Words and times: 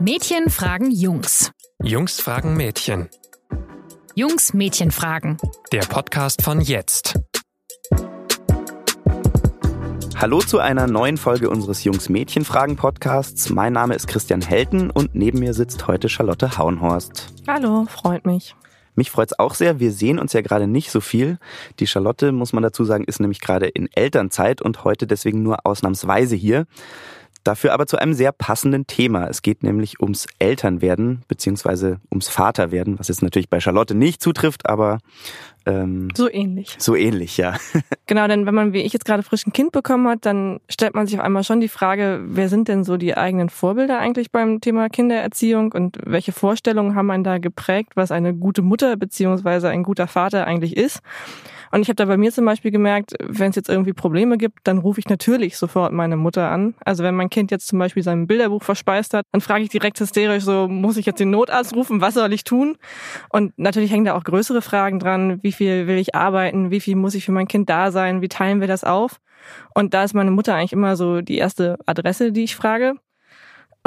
Mädchen 0.00 0.48
fragen 0.48 0.92
Jungs. 0.92 1.50
Jungs 1.82 2.20
fragen 2.20 2.56
Mädchen. 2.56 3.08
Jungs 4.14 4.54
Mädchen 4.54 4.92
fragen. 4.92 5.38
Der 5.72 5.80
Podcast 5.80 6.42
von 6.42 6.60
jetzt. 6.60 7.18
Hallo 10.14 10.38
zu 10.38 10.60
einer 10.60 10.86
neuen 10.86 11.16
Folge 11.16 11.50
unseres 11.50 11.82
Jungs 11.82 12.08
Mädchen 12.08 12.44
Fragen 12.44 12.76
Podcasts. 12.76 13.50
Mein 13.50 13.72
Name 13.72 13.96
ist 13.96 14.06
Christian 14.06 14.40
Helten 14.40 14.90
und 14.90 15.16
neben 15.16 15.40
mir 15.40 15.52
sitzt 15.52 15.88
heute 15.88 16.08
Charlotte 16.08 16.56
Hauenhorst. 16.56 17.34
Hallo, 17.48 17.86
freut 17.86 18.24
mich. 18.24 18.54
Mich 18.94 19.10
freut 19.10 19.32
es 19.32 19.38
auch 19.38 19.54
sehr. 19.54 19.80
Wir 19.80 19.90
sehen 19.90 20.20
uns 20.20 20.32
ja 20.32 20.42
gerade 20.42 20.68
nicht 20.68 20.92
so 20.92 21.00
viel. 21.00 21.38
Die 21.80 21.88
Charlotte, 21.88 22.30
muss 22.30 22.52
man 22.52 22.62
dazu 22.62 22.84
sagen, 22.84 23.02
ist 23.04 23.18
nämlich 23.18 23.40
gerade 23.40 23.66
in 23.66 23.88
Elternzeit 23.92 24.62
und 24.62 24.84
heute 24.84 25.08
deswegen 25.08 25.42
nur 25.42 25.66
ausnahmsweise 25.66 26.36
hier. 26.36 26.66
Dafür 27.48 27.72
aber 27.72 27.86
zu 27.86 27.96
einem 27.96 28.12
sehr 28.12 28.32
passenden 28.32 28.86
Thema. 28.86 29.26
Es 29.26 29.40
geht 29.40 29.62
nämlich 29.62 30.02
ums 30.02 30.26
Elternwerden 30.38 31.22
beziehungsweise 31.28 31.98
ums 32.10 32.28
Vaterwerden, 32.28 32.98
was 32.98 33.08
jetzt 33.08 33.22
natürlich 33.22 33.48
bei 33.48 33.58
Charlotte 33.58 33.94
nicht 33.94 34.20
zutrifft, 34.20 34.68
aber 34.68 34.98
ähm, 35.64 36.08
so 36.14 36.30
ähnlich. 36.30 36.76
So 36.78 36.94
ähnlich, 36.94 37.38
ja. 37.38 37.56
genau, 38.06 38.28
denn 38.28 38.44
wenn 38.44 38.54
man 38.54 38.74
wie 38.74 38.82
ich 38.82 38.92
jetzt 38.92 39.06
gerade 39.06 39.22
frisch 39.22 39.46
ein 39.46 39.54
Kind 39.54 39.72
bekommen 39.72 40.06
hat, 40.08 40.26
dann 40.26 40.60
stellt 40.68 40.94
man 40.94 41.06
sich 41.06 41.18
auf 41.18 41.24
einmal 41.24 41.42
schon 41.42 41.62
die 41.62 41.68
Frage, 41.68 42.20
wer 42.22 42.50
sind 42.50 42.68
denn 42.68 42.84
so 42.84 42.98
die 42.98 43.16
eigenen 43.16 43.48
Vorbilder 43.48 43.98
eigentlich 43.98 44.30
beim 44.30 44.60
Thema 44.60 44.90
Kindererziehung 44.90 45.72
und 45.72 45.96
welche 46.04 46.32
Vorstellungen 46.32 46.96
haben 46.96 47.10
einen 47.10 47.24
da 47.24 47.38
geprägt, 47.38 47.92
was 47.94 48.10
eine 48.10 48.34
gute 48.34 48.60
Mutter 48.60 48.94
beziehungsweise 48.98 49.70
ein 49.70 49.84
guter 49.84 50.06
Vater 50.06 50.46
eigentlich 50.46 50.76
ist? 50.76 51.00
Und 51.70 51.82
ich 51.82 51.88
habe 51.88 51.96
da 51.96 52.04
bei 52.04 52.16
mir 52.16 52.32
zum 52.32 52.44
Beispiel 52.44 52.70
gemerkt, 52.70 53.14
wenn 53.20 53.50
es 53.50 53.56
jetzt 53.56 53.68
irgendwie 53.68 53.92
Probleme 53.92 54.38
gibt, 54.38 54.60
dann 54.64 54.78
rufe 54.78 55.00
ich 55.00 55.08
natürlich 55.08 55.56
sofort 55.56 55.92
meine 55.92 56.16
Mutter 56.16 56.50
an. 56.50 56.74
Also 56.84 57.04
wenn 57.04 57.14
mein 57.14 57.30
Kind 57.30 57.50
jetzt 57.50 57.68
zum 57.68 57.78
Beispiel 57.78 58.02
sein 58.02 58.26
Bilderbuch 58.26 58.62
verspeist 58.62 59.14
hat, 59.14 59.24
dann 59.32 59.40
frage 59.40 59.64
ich 59.64 59.70
direkt 59.70 60.00
hysterisch 60.00 60.44
so, 60.44 60.68
muss 60.68 60.96
ich 60.96 61.06
jetzt 61.06 61.20
den 61.20 61.30
Notarzt 61.30 61.74
rufen? 61.74 62.00
Was 62.00 62.14
soll 62.14 62.32
ich 62.32 62.44
tun? 62.44 62.76
Und 63.30 63.58
natürlich 63.58 63.92
hängen 63.92 64.04
da 64.04 64.14
auch 64.14 64.24
größere 64.24 64.62
Fragen 64.62 64.98
dran. 64.98 65.42
Wie 65.42 65.52
viel 65.52 65.86
will 65.86 65.98
ich 65.98 66.14
arbeiten? 66.14 66.70
Wie 66.70 66.80
viel 66.80 66.96
muss 66.96 67.14
ich 67.14 67.24
für 67.24 67.32
mein 67.32 67.48
Kind 67.48 67.68
da 67.68 67.90
sein? 67.90 68.22
Wie 68.22 68.28
teilen 68.28 68.60
wir 68.60 68.68
das 68.68 68.84
auf? 68.84 69.20
Und 69.74 69.94
da 69.94 70.04
ist 70.04 70.14
meine 70.14 70.30
Mutter 70.30 70.54
eigentlich 70.54 70.72
immer 70.72 70.96
so 70.96 71.20
die 71.20 71.38
erste 71.38 71.78
Adresse, 71.86 72.32
die 72.32 72.44
ich 72.44 72.56
frage. 72.56 72.94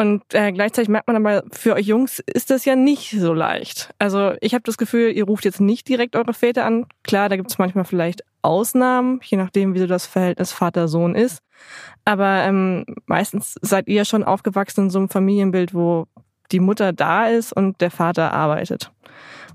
Und 0.01 0.23
äh, 0.33 0.51
gleichzeitig 0.51 0.89
merkt 0.89 1.07
man 1.07 1.15
aber, 1.15 1.43
für 1.51 1.75
euch 1.75 1.85
Jungs 1.85 2.23
ist 2.25 2.49
das 2.49 2.65
ja 2.65 2.75
nicht 2.75 3.11
so 3.11 3.35
leicht. 3.35 3.93
Also 3.99 4.33
ich 4.41 4.55
habe 4.55 4.63
das 4.63 4.79
Gefühl, 4.79 5.11
ihr 5.11 5.25
ruft 5.25 5.45
jetzt 5.45 5.61
nicht 5.61 5.87
direkt 5.87 6.15
eure 6.15 6.33
Väter 6.33 6.65
an. 6.65 6.87
Klar, 7.03 7.29
da 7.29 7.35
gibt 7.35 7.51
es 7.51 7.59
manchmal 7.59 7.85
vielleicht 7.85 8.23
Ausnahmen, 8.41 9.19
je 9.23 9.37
nachdem, 9.37 9.75
wie 9.75 9.79
so 9.79 9.85
das 9.85 10.07
Verhältnis 10.07 10.53
Vater-Sohn 10.53 11.13
ist. 11.13 11.43
Aber 12.03 12.41
ähm, 12.41 12.83
meistens 13.05 13.59
seid 13.61 13.87
ihr 13.87 14.03
schon 14.03 14.23
aufgewachsen 14.23 14.85
in 14.85 14.89
so 14.89 14.97
einem 14.97 15.09
Familienbild, 15.09 15.75
wo 15.75 16.07
die 16.51 16.59
Mutter 16.59 16.93
da 16.93 17.27
ist 17.27 17.53
und 17.53 17.79
der 17.79 17.91
Vater 17.91 18.33
arbeitet. 18.33 18.91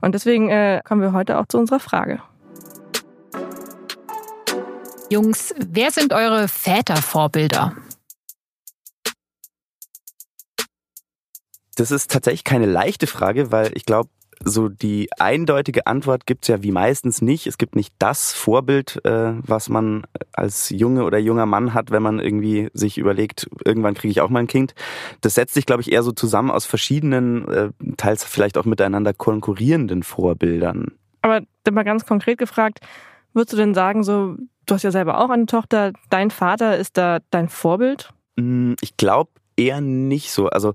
Und 0.00 0.14
deswegen 0.14 0.48
äh, 0.48 0.80
kommen 0.84 1.00
wir 1.00 1.12
heute 1.12 1.41
auch 1.41 1.47
zu 1.47 1.58
unserer 1.58 1.80
Frage. 1.80 2.22
Jungs, 5.11 5.52
wer 5.58 5.91
sind 5.91 6.12
eure 6.12 6.47
Vätervorbilder? 6.47 7.74
Das 11.77 11.91
ist 11.91 12.10
tatsächlich 12.10 12.44
keine 12.44 12.66
leichte 12.66 13.06
Frage, 13.06 13.52
weil 13.52 13.70
ich 13.74 13.84
glaube, 13.84 14.08
so 14.44 14.69
die 14.69 15.08
eindeutige 15.19 15.86
Antwort 15.86 16.27
gibt's 16.27 16.48
ja 16.48 16.62
wie 16.62 16.72
meistens 16.72 17.22
nicht. 17.22 17.46
Es 17.46 17.58
gibt 17.58 17.77
nicht 17.77 17.94
das 17.98 18.33
Vorbild, 18.33 19.05
äh, 19.05 19.33
was 19.38 19.68
man 19.68 20.06
als 20.33 20.70
Junge 20.70 21.05
oder 21.05 21.18
junger 21.18 21.46
Mann 21.46 21.74
hat, 21.74 21.91
wenn 21.91 22.02
man 22.02 22.18
irgendwie 22.18 22.68
sich 22.74 22.98
überlegt, 22.98 23.48
irgendwann 23.64 23.94
kriege 23.94 24.10
ich 24.10 24.20
auch 24.20 24.28
mal 24.28 24.41
ein 24.41 24.46
Kind. 24.46 24.74
Das 25.20 25.34
setzt 25.34 25.55
sich, 25.55 25.66
glaube 25.66 25.83
ich, 25.83 25.92
eher 25.92 26.02
so 26.02 26.12
zusammen 26.12 26.50
aus 26.50 26.66
verschiedenen, 26.66 27.48
äh, 27.48 27.70
teils 27.96 28.24
vielleicht 28.24 28.58
auch 28.58 28.64
miteinander 28.64 29.14
konkurrierenden 29.14 30.02
Vorbildern. 30.02 30.92
Aber 31.22 31.40
mal 31.70 31.84
ganz 31.84 32.05
konkret 32.05 32.39
gefragt, 32.39 32.80
würdest 33.33 33.55
du 33.55 33.56
denn 33.56 33.74
sagen, 33.74 34.05
so, 34.05 34.36
du 34.67 34.74
hast 34.74 34.83
ja 34.83 34.90
selber 34.90 35.18
auch 35.18 35.30
eine 35.30 35.46
Tochter, 35.46 35.92
dein 36.11 36.30
Vater 36.30 36.77
ist 36.77 36.96
da 36.96 37.18
dein 37.30 37.48
Vorbild? 37.48 38.11
Mm, 38.36 38.74
ich 38.80 38.96
glaube 38.96 39.30
eher 39.56 39.80
nicht 39.80 40.30
so. 40.30 40.48
Also 40.48 40.74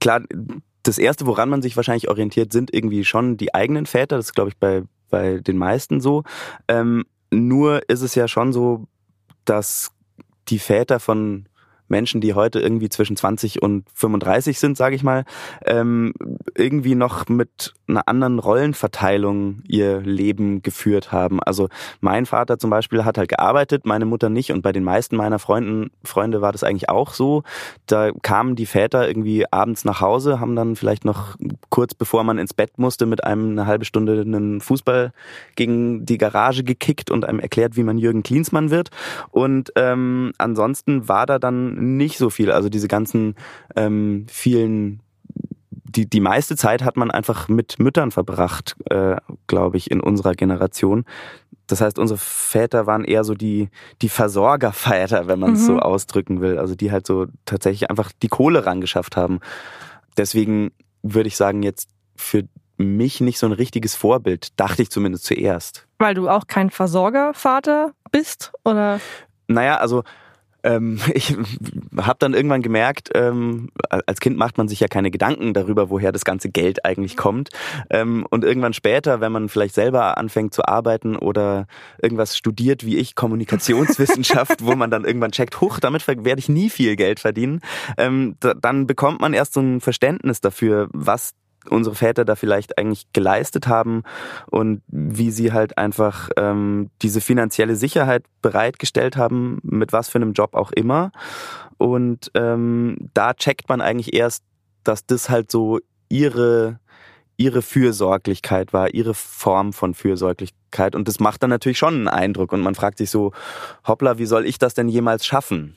klar, 0.00 0.22
das 0.82 0.98
Erste, 0.98 1.26
woran 1.26 1.48
man 1.48 1.62
sich 1.62 1.76
wahrscheinlich 1.76 2.08
orientiert, 2.08 2.52
sind 2.52 2.72
irgendwie 2.72 3.04
schon 3.04 3.36
die 3.36 3.54
eigenen 3.54 3.86
Väter. 3.86 4.16
Das 4.16 4.26
ist, 4.26 4.34
glaube 4.34 4.50
ich, 4.50 4.56
bei, 4.56 4.82
bei 5.10 5.38
den 5.38 5.58
meisten 5.58 6.00
so. 6.00 6.24
Ähm, 6.66 7.04
nur 7.30 7.88
ist 7.88 8.02
es 8.02 8.14
ja 8.14 8.28
schon 8.28 8.52
so, 8.52 8.86
dass 9.44 9.90
die 10.48 10.58
Väter 10.58 10.98
von 11.00 11.46
Menschen, 11.88 12.20
die 12.20 12.34
heute 12.34 12.60
irgendwie 12.60 12.88
zwischen 12.88 13.16
20 13.16 13.62
und 13.62 13.84
35 13.94 14.58
sind, 14.58 14.76
sage 14.76 14.94
ich 14.94 15.02
mal, 15.02 15.24
ähm, 15.64 16.12
irgendwie 16.54 16.94
noch 16.94 17.28
mit 17.28 17.74
einer 17.88 18.06
anderen 18.06 18.38
Rollenverteilung 18.38 19.62
ihr 19.66 20.00
Leben 20.00 20.62
geführt 20.62 21.12
haben. 21.12 21.42
Also 21.42 21.68
mein 22.00 22.26
Vater 22.26 22.58
zum 22.58 22.70
Beispiel 22.70 23.04
hat 23.04 23.18
halt 23.18 23.28
gearbeitet, 23.28 23.86
meine 23.86 24.04
Mutter 24.04 24.28
nicht 24.28 24.52
und 24.52 24.62
bei 24.62 24.72
den 24.72 24.84
meisten 24.84 25.16
meiner 25.16 25.38
Freunden, 25.38 25.90
Freunde 26.04 26.40
war 26.40 26.52
das 26.52 26.64
eigentlich 26.64 26.88
auch 26.88 27.12
so. 27.12 27.42
Da 27.86 28.10
kamen 28.22 28.56
die 28.56 28.66
Väter 28.66 29.08
irgendwie 29.08 29.50
abends 29.50 29.84
nach 29.84 30.00
Hause, 30.00 30.40
haben 30.40 30.56
dann 30.56 30.76
vielleicht 30.76 31.04
noch 31.04 31.36
kurz 31.70 31.94
bevor 31.94 32.24
man 32.24 32.38
ins 32.38 32.54
Bett 32.54 32.78
musste 32.78 33.06
mit 33.06 33.24
einem 33.24 33.52
eine 33.52 33.66
halbe 33.66 33.84
Stunde 33.84 34.20
einen 34.20 34.60
Fußball 34.60 35.12
gegen 35.56 36.04
die 36.04 36.18
Garage 36.18 36.64
gekickt 36.64 37.10
und 37.10 37.24
einem 37.24 37.40
erklärt, 37.40 37.76
wie 37.76 37.82
man 37.82 37.98
Jürgen 37.98 38.22
Klinsmann 38.22 38.70
wird. 38.70 38.90
Und 39.30 39.72
ähm, 39.76 40.32
ansonsten 40.38 41.08
war 41.08 41.26
da 41.26 41.38
dann 41.38 41.77
nicht 41.78 42.18
so 42.18 42.30
viel. 42.30 42.50
Also 42.50 42.68
diese 42.68 42.88
ganzen 42.88 43.34
ähm, 43.76 44.26
vielen 44.28 45.00
die, 45.88 46.08
die 46.08 46.20
meiste 46.20 46.56
Zeit 46.56 46.84
hat 46.84 46.96
man 46.96 47.10
einfach 47.10 47.48
mit 47.48 47.78
Müttern 47.78 48.10
verbracht, 48.10 48.76
äh, 48.90 49.16
glaube 49.46 49.78
ich, 49.78 49.90
in 49.90 50.00
unserer 50.00 50.34
Generation. 50.34 51.04
Das 51.66 51.80
heißt, 51.80 51.98
unsere 51.98 52.18
Väter 52.18 52.86
waren 52.86 53.04
eher 53.04 53.24
so 53.24 53.34
die, 53.34 53.68
die 54.02 54.08
Versorgerväter, 54.08 55.28
wenn 55.28 55.38
man 55.38 55.54
es 55.54 55.62
mhm. 55.62 55.66
so 55.66 55.78
ausdrücken 55.78 56.40
will. 56.40 56.58
Also 56.58 56.74
die 56.74 56.92
halt 56.92 57.06
so 57.06 57.26
tatsächlich 57.46 57.90
einfach 57.90 58.12
die 58.22 58.28
Kohle 58.28 58.66
rangeschafft 58.66 59.16
haben. 59.16 59.40
Deswegen 60.16 60.72
würde 61.02 61.28
ich 61.28 61.36
sagen, 61.36 61.62
jetzt 61.62 61.88
für 62.16 62.44
mich 62.76 63.20
nicht 63.20 63.38
so 63.38 63.46
ein 63.46 63.52
richtiges 63.52 63.94
Vorbild, 63.94 64.58
dachte 64.58 64.82
ich 64.82 64.90
zumindest 64.90 65.24
zuerst. 65.24 65.86
Weil 65.98 66.14
du 66.14 66.28
auch 66.28 66.46
kein 66.46 66.70
Versorgervater 66.70 67.92
bist, 68.12 68.52
oder? 68.64 69.00
Naja, 69.46 69.76
also 69.78 70.04
ähm, 70.62 71.00
ich 71.14 71.36
habe 71.96 72.18
dann 72.18 72.34
irgendwann 72.34 72.62
gemerkt, 72.62 73.10
ähm, 73.14 73.70
als 73.88 74.20
Kind 74.20 74.36
macht 74.36 74.58
man 74.58 74.68
sich 74.68 74.80
ja 74.80 74.88
keine 74.88 75.10
Gedanken 75.10 75.54
darüber, 75.54 75.90
woher 75.90 76.12
das 76.12 76.24
ganze 76.24 76.50
Geld 76.50 76.84
eigentlich 76.84 77.16
kommt. 77.16 77.50
Ähm, 77.90 78.26
und 78.30 78.44
irgendwann 78.44 78.72
später, 78.72 79.20
wenn 79.20 79.32
man 79.32 79.48
vielleicht 79.48 79.74
selber 79.74 80.18
anfängt 80.18 80.54
zu 80.54 80.64
arbeiten 80.64 81.16
oder 81.16 81.66
irgendwas 82.00 82.36
studiert, 82.36 82.84
wie 82.84 82.96
ich, 82.96 83.14
Kommunikationswissenschaft, 83.14 84.62
wo 84.64 84.74
man 84.74 84.90
dann 84.90 85.04
irgendwann 85.04 85.32
checkt, 85.32 85.60
huch, 85.60 85.80
damit 85.80 86.06
werde 86.06 86.38
ich 86.38 86.48
nie 86.48 86.70
viel 86.70 86.96
Geld 86.96 87.20
verdienen, 87.20 87.60
ähm, 87.96 88.36
dann 88.40 88.86
bekommt 88.86 89.20
man 89.20 89.34
erst 89.34 89.54
so 89.54 89.60
ein 89.60 89.80
Verständnis 89.80 90.40
dafür, 90.40 90.88
was 90.92 91.34
unsere 91.68 91.94
Väter 91.94 92.24
da 92.24 92.34
vielleicht 92.34 92.78
eigentlich 92.78 93.06
geleistet 93.12 93.68
haben 93.68 94.02
und 94.46 94.82
wie 94.88 95.30
sie 95.30 95.52
halt 95.52 95.78
einfach 95.78 96.30
ähm, 96.36 96.90
diese 97.02 97.20
finanzielle 97.20 97.76
Sicherheit 97.76 98.24
bereitgestellt 98.42 99.16
haben, 99.16 99.58
mit 99.62 99.92
was 99.92 100.08
für 100.08 100.18
einem 100.18 100.32
Job 100.32 100.54
auch 100.54 100.72
immer. 100.72 101.12
Und 101.78 102.30
ähm, 102.34 103.10
da 103.14 103.34
checkt 103.34 103.68
man 103.68 103.80
eigentlich 103.80 104.14
erst, 104.14 104.42
dass 104.84 105.06
das 105.06 105.30
halt 105.30 105.50
so 105.50 105.78
ihre 106.08 106.80
ihre 107.38 107.62
Fürsorglichkeit 107.62 108.72
war, 108.72 108.92
ihre 108.92 109.14
Form 109.14 109.72
von 109.72 109.94
Fürsorglichkeit. 109.94 110.96
Und 110.96 111.06
das 111.06 111.20
macht 111.20 111.42
dann 111.42 111.50
natürlich 111.50 111.78
schon 111.78 111.94
einen 111.94 112.08
Eindruck. 112.08 112.52
Und 112.52 112.60
man 112.60 112.74
fragt 112.74 112.98
sich 112.98 113.10
so, 113.10 113.32
hoppla, 113.86 114.18
wie 114.18 114.26
soll 114.26 114.44
ich 114.44 114.58
das 114.58 114.74
denn 114.74 114.88
jemals 114.88 115.24
schaffen? 115.24 115.76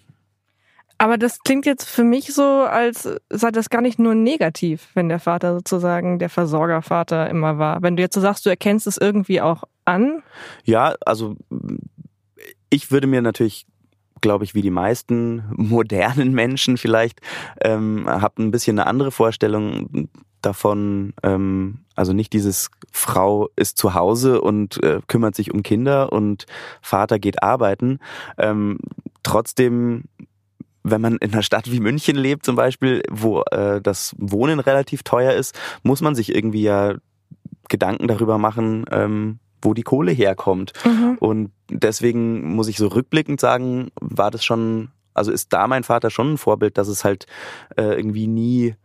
Aber 1.01 1.17
das 1.17 1.39
klingt 1.39 1.65
jetzt 1.65 1.89
für 1.89 2.03
mich 2.03 2.31
so, 2.31 2.43
als 2.43 3.09
sei 3.31 3.49
das 3.49 3.71
gar 3.71 3.81
nicht 3.81 3.97
nur 3.97 4.13
negativ, 4.13 4.89
wenn 4.93 5.09
der 5.09 5.19
Vater 5.19 5.55
sozusagen 5.55 6.19
der 6.19 6.29
Versorgervater 6.29 7.27
immer 7.27 7.57
war. 7.57 7.81
Wenn 7.81 7.95
du 7.95 8.03
jetzt 8.03 8.13
so 8.13 8.21
sagst, 8.21 8.45
du 8.45 8.51
erkennst 8.51 8.85
es 8.85 8.99
irgendwie 8.99 9.41
auch 9.41 9.63
an. 9.83 10.21
Ja, 10.63 10.93
also 11.03 11.37
ich 12.69 12.91
würde 12.91 13.07
mir 13.07 13.23
natürlich 13.23 13.65
glaube 14.21 14.43
ich, 14.43 14.53
wie 14.53 14.61
die 14.61 14.69
meisten 14.69 15.43
modernen 15.57 16.33
Menschen 16.33 16.77
vielleicht, 16.77 17.19
ähm, 17.61 18.07
habe 18.07 18.43
ein 18.43 18.51
bisschen 18.51 18.77
eine 18.77 18.87
andere 18.87 19.09
Vorstellung 19.09 20.07
davon, 20.43 21.15
ähm, 21.23 21.79
also 21.95 22.13
nicht 22.13 22.31
dieses 22.31 22.69
Frau 22.91 23.49
ist 23.55 23.79
zu 23.79 23.95
Hause 23.95 24.39
und 24.39 24.83
äh, 24.83 24.99
kümmert 25.07 25.33
sich 25.33 25.51
um 25.51 25.63
Kinder 25.63 26.11
und 26.11 26.45
Vater 26.79 27.17
geht 27.17 27.41
arbeiten. 27.41 27.97
Ähm, 28.37 28.77
trotzdem 29.23 30.03
wenn 30.83 31.01
man 31.01 31.17
in 31.17 31.33
einer 31.33 31.43
Stadt 31.43 31.71
wie 31.71 31.79
München 31.79 32.15
lebt 32.15 32.45
zum 32.45 32.55
Beispiel, 32.55 33.03
wo 33.09 33.41
äh, 33.51 33.81
das 33.81 34.15
Wohnen 34.17 34.59
relativ 34.59 35.03
teuer 35.03 35.33
ist, 35.33 35.57
muss 35.83 36.01
man 36.01 36.15
sich 36.15 36.33
irgendwie 36.33 36.63
ja 36.63 36.95
Gedanken 37.69 38.07
darüber 38.07 38.37
machen, 38.37 38.85
ähm, 38.91 39.39
wo 39.61 39.73
die 39.73 39.83
Kohle 39.83 40.11
herkommt. 40.11 40.73
Mhm. 40.85 41.17
Und 41.19 41.51
deswegen 41.69 42.55
muss 42.55 42.67
ich 42.67 42.77
so 42.77 42.87
rückblickend 42.87 43.39
sagen, 43.39 43.91
war 43.99 44.31
das 44.31 44.43
schon, 44.43 44.89
also 45.13 45.31
ist 45.31 45.53
da 45.53 45.67
mein 45.67 45.83
Vater 45.83 46.09
schon 46.09 46.33
ein 46.33 46.37
Vorbild, 46.37 46.77
dass 46.77 46.87
es 46.87 47.05
halt 47.05 47.27
äh, 47.77 47.95
irgendwie 47.95 48.27
nie 48.27 48.75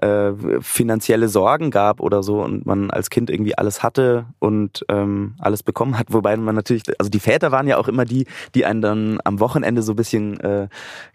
äh, 0.00 0.32
finanzielle 0.60 1.28
Sorgen 1.28 1.70
gab 1.70 2.00
oder 2.00 2.22
so 2.22 2.42
und 2.42 2.64
man 2.64 2.90
als 2.90 3.10
Kind 3.10 3.28
irgendwie 3.28 3.56
alles 3.58 3.82
hatte 3.82 4.26
und 4.38 4.84
ähm, 4.88 5.34
alles 5.38 5.62
bekommen 5.62 5.98
hat, 5.98 6.06
wobei 6.10 6.36
man 6.36 6.54
natürlich, 6.54 6.84
also 6.98 7.10
die 7.10 7.20
Väter 7.20 7.52
waren 7.52 7.68
ja 7.68 7.76
auch 7.76 7.88
immer 7.88 8.04
die, 8.04 8.26
die 8.54 8.64
einen 8.64 8.80
dann 8.80 9.18
am 9.24 9.38
Wochenende 9.38 9.82
so 9.82 9.92
ein 9.92 9.96
bisschen 9.96 10.40
äh, 10.40 10.68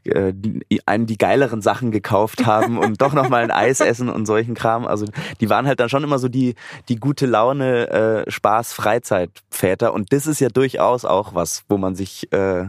äh, 0.03 0.31
die, 0.35 0.63
einen 0.85 1.07
die 1.07 1.17
geileren 1.17 1.61
Sachen 1.61 1.91
gekauft 1.91 2.45
haben 2.45 2.77
und 2.77 3.01
doch 3.01 3.13
nochmal 3.13 3.43
ein 3.43 3.51
Eis 3.57 3.79
essen 3.79 4.09
und 4.09 4.25
solchen 4.25 4.53
Kram. 4.53 4.85
Also 4.85 5.05
die 5.41 5.49
waren 5.49 5.65
halt 5.65 5.79
dann 5.79 5.89
schon 5.89 6.03
immer 6.03 6.19
so 6.19 6.27
die, 6.27 6.53
die 6.87 6.97
gute 6.97 7.25
Laune, 7.25 7.89
äh, 7.89 8.31
Spaß, 8.31 8.73
Freizeitväter 8.73 9.93
und 9.93 10.13
das 10.13 10.27
ist 10.27 10.39
ja 10.39 10.49
durchaus 10.49 11.03
auch 11.03 11.33
was, 11.33 11.63
wo 11.67 11.77
man 11.77 11.95
sich 11.95 12.31
äh, 12.31 12.65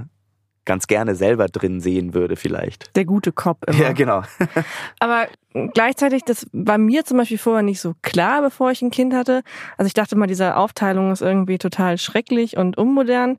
ganz 0.68 0.86
gerne 0.86 1.14
selber 1.16 1.46
drin 1.46 1.80
sehen 1.80 2.14
würde 2.14 2.36
vielleicht. 2.36 2.94
Der 2.94 3.06
gute 3.06 3.32
Cop 3.32 3.64
immer. 3.66 3.78
Ja, 3.78 3.92
genau. 3.92 4.22
Aber 5.00 5.26
gleichzeitig, 5.72 6.24
das 6.24 6.46
war 6.52 6.76
mir 6.76 7.04
zum 7.06 7.16
Beispiel 7.16 7.38
vorher 7.38 7.62
nicht 7.62 7.80
so 7.80 7.94
klar, 8.02 8.42
bevor 8.42 8.70
ich 8.70 8.82
ein 8.82 8.90
Kind 8.90 9.14
hatte. 9.14 9.42
Also 9.78 9.88
ich 9.88 9.94
dachte 9.94 10.14
mal, 10.14 10.26
diese 10.26 10.56
Aufteilung 10.56 11.10
ist 11.10 11.22
irgendwie 11.22 11.58
total 11.58 11.96
schrecklich 11.96 12.58
und 12.58 12.76
unmodern 12.76 13.38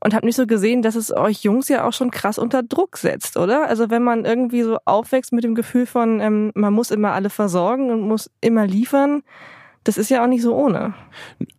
und 0.00 0.14
habe 0.14 0.26
nicht 0.26 0.36
so 0.36 0.46
gesehen, 0.46 0.82
dass 0.82 0.94
es 0.94 1.10
euch 1.10 1.42
Jungs 1.42 1.68
ja 1.68 1.84
auch 1.84 1.94
schon 1.94 2.10
krass 2.10 2.38
unter 2.38 2.62
Druck 2.62 2.98
setzt, 2.98 3.38
oder? 3.38 3.66
Also 3.66 3.88
wenn 3.88 4.04
man 4.04 4.26
irgendwie 4.26 4.62
so 4.62 4.76
aufwächst 4.84 5.32
mit 5.32 5.44
dem 5.44 5.54
Gefühl 5.54 5.86
von, 5.86 6.20
ähm, 6.20 6.52
man 6.54 6.74
muss 6.74 6.90
immer 6.90 7.12
alle 7.12 7.30
versorgen 7.30 7.90
und 7.90 8.02
muss 8.02 8.30
immer 8.42 8.66
liefern, 8.66 9.22
das 9.84 9.96
ist 9.96 10.10
ja 10.10 10.22
auch 10.22 10.28
nicht 10.28 10.42
so 10.42 10.54
ohne. 10.54 10.94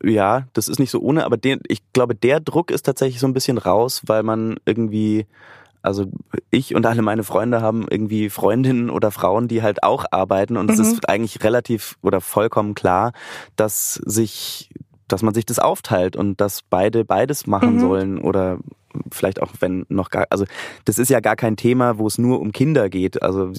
Ja, 0.04 0.48
das 0.54 0.68
ist 0.68 0.80
nicht 0.80 0.92
so 0.92 1.00
ohne, 1.00 1.26
aber 1.26 1.38
den, 1.38 1.60
ich 1.68 1.82
glaube, 1.94 2.16
der 2.16 2.40
Druck 2.40 2.72
ist 2.72 2.84
tatsächlich 2.84 3.20
so 3.20 3.28
ein 3.28 3.34
bisschen 3.34 3.58
raus, 3.58 4.04
weil 4.06 4.24
man 4.24 4.58
irgendwie, 4.66 5.26
also 5.82 6.06
ich 6.52 6.76
und 6.76 6.86
alle 6.86 7.02
meine 7.02 7.24
Freunde 7.24 7.62
haben 7.62 7.88
irgendwie 7.90 8.30
Freundinnen 8.30 8.90
oder 8.90 9.12
Frauen, 9.12 9.48
die 9.48 9.64
halt 9.64 9.84
auch 9.84 10.06
arbeiten 10.12 10.58
und 10.58 10.68
mhm. 10.68 10.74
es 10.74 10.80
ist 10.80 11.10
eigentlich 11.10 11.44
relativ 11.44 11.98
oder 12.02 12.22
vollkommen 12.22 12.76
klar, 12.76 13.14
dass 13.56 13.96
sich 13.96 14.70
dass 15.08 15.24
man 15.24 15.34
sich 15.34 15.46
das 15.46 15.58
aufteilt 15.58 16.16
und 16.16 16.40
dass 16.40 16.62
beide 16.62 17.04
beides 17.04 17.48
machen 17.48 17.76
mhm. 17.76 17.80
sollen 17.80 18.18
oder 18.20 18.60
vielleicht 19.12 19.42
auch 19.42 19.54
wenn 19.60 19.86
noch 19.90 20.12
gar 20.12 20.28
also 20.30 20.46
das 20.86 21.00
ist 21.00 21.10
ja 21.10 21.20
gar 21.20 21.36
kein 21.36 21.58
Thema, 21.58 21.98
wo 21.98 22.06
es 22.06 22.18
nur 22.18 22.40
um 22.40 22.52
Kinder 22.52 22.90
geht. 22.90 23.24
Also 23.24 23.52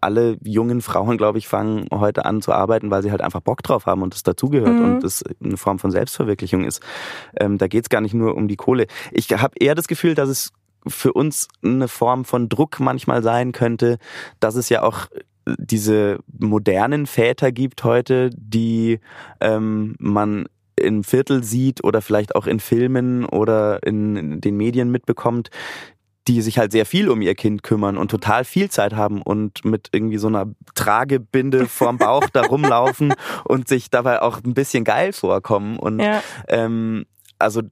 alle 0.00 0.38
jungen 0.42 0.80
Frauen, 0.80 1.16
glaube 1.16 1.38
ich, 1.38 1.48
fangen 1.48 1.86
heute 1.92 2.24
an 2.24 2.42
zu 2.42 2.52
arbeiten, 2.52 2.90
weil 2.90 3.02
sie 3.02 3.10
halt 3.10 3.20
einfach 3.20 3.40
Bock 3.40 3.62
drauf 3.62 3.86
haben 3.86 4.02
und 4.02 4.14
das 4.14 4.22
dazugehört 4.22 4.74
mhm. 4.74 4.84
und 4.84 5.04
das 5.04 5.22
eine 5.42 5.56
Form 5.56 5.78
von 5.78 5.90
Selbstverwirklichung 5.90 6.64
ist. 6.64 6.82
Ähm, 7.38 7.58
da 7.58 7.68
geht 7.68 7.84
es 7.84 7.88
gar 7.88 8.00
nicht 8.00 8.14
nur 8.14 8.34
um 8.36 8.48
die 8.48 8.56
Kohle. 8.56 8.86
Ich 9.12 9.30
habe 9.32 9.54
eher 9.58 9.74
das 9.74 9.88
Gefühl, 9.88 10.14
dass 10.14 10.28
es 10.28 10.52
für 10.86 11.12
uns 11.12 11.48
eine 11.62 11.88
Form 11.88 12.24
von 12.24 12.48
Druck 12.48 12.80
manchmal 12.80 13.22
sein 13.22 13.52
könnte, 13.52 13.98
dass 14.40 14.54
es 14.54 14.68
ja 14.68 14.82
auch 14.82 15.06
diese 15.58 16.20
modernen 16.38 17.06
Väter 17.06 17.52
gibt 17.52 17.84
heute, 17.84 18.30
die 18.34 19.00
ähm, 19.40 19.96
man 19.98 20.46
im 20.76 21.04
Viertel 21.04 21.44
sieht 21.44 21.84
oder 21.84 22.00
vielleicht 22.00 22.34
auch 22.34 22.46
in 22.46 22.60
Filmen 22.60 23.24
oder 23.26 23.82
in 23.82 24.40
den 24.40 24.56
Medien 24.56 24.90
mitbekommt, 24.90 25.50
die 26.30 26.42
sich 26.42 26.58
halt 26.58 26.70
sehr 26.70 26.86
viel 26.86 27.08
um 27.08 27.22
ihr 27.22 27.34
Kind 27.34 27.64
kümmern 27.64 27.96
und 27.96 28.08
total 28.08 28.44
viel 28.44 28.70
Zeit 28.70 28.94
haben 28.94 29.20
und 29.20 29.64
mit 29.64 29.88
irgendwie 29.90 30.16
so 30.16 30.28
einer 30.28 30.46
Tragebinde 30.76 31.66
vorm 31.68 31.98
Bauch 31.98 32.28
da 32.32 32.42
rumlaufen 32.42 33.14
und 33.44 33.66
sich 33.66 33.90
dabei 33.90 34.22
auch 34.22 34.40
ein 34.44 34.54
bisschen 34.54 34.84
geil 34.84 35.12
vorkommen. 35.12 35.76
Und 35.76 35.98
ja. 35.98 36.22
ähm, 36.46 37.04
also 37.40 37.62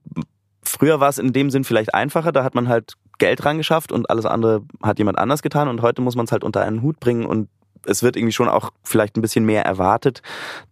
früher 0.61 0.99
war 0.99 1.07
es 1.07 1.19
in 1.19 1.31
dem 1.31 1.49
Sinn 1.49 1.63
vielleicht 1.63 1.93
einfacher, 1.93 2.33
da 2.33 2.43
hat 2.43 2.53
man 2.53 2.67
halt 2.67 2.95
Geld 3.17 3.45
rangeschafft 3.45 3.93
und 3.93 4.09
alles 4.09 4.25
andere 4.25 4.63
hat 4.83 4.99
jemand 4.99 5.19
anders 5.19 5.41
getan 5.41 5.69
und 5.69 5.81
heute 5.81 6.01
muss 6.01 6.17
man 6.17 6.25
es 6.25 6.33
halt 6.33 6.43
unter 6.43 6.61
einen 6.61 6.81
Hut 6.81 6.99
bringen 6.99 7.25
und 7.25 7.47
es 7.85 8.03
wird 8.03 8.17
irgendwie 8.17 8.33
schon 8.33 8.49
auch 8.49 8.71
vielleicht 8.83 9.15
ein 9.15 9.21
bisschen 9.21 9.45
mehr 9.45 9.63
erwartet, 9.63 10.21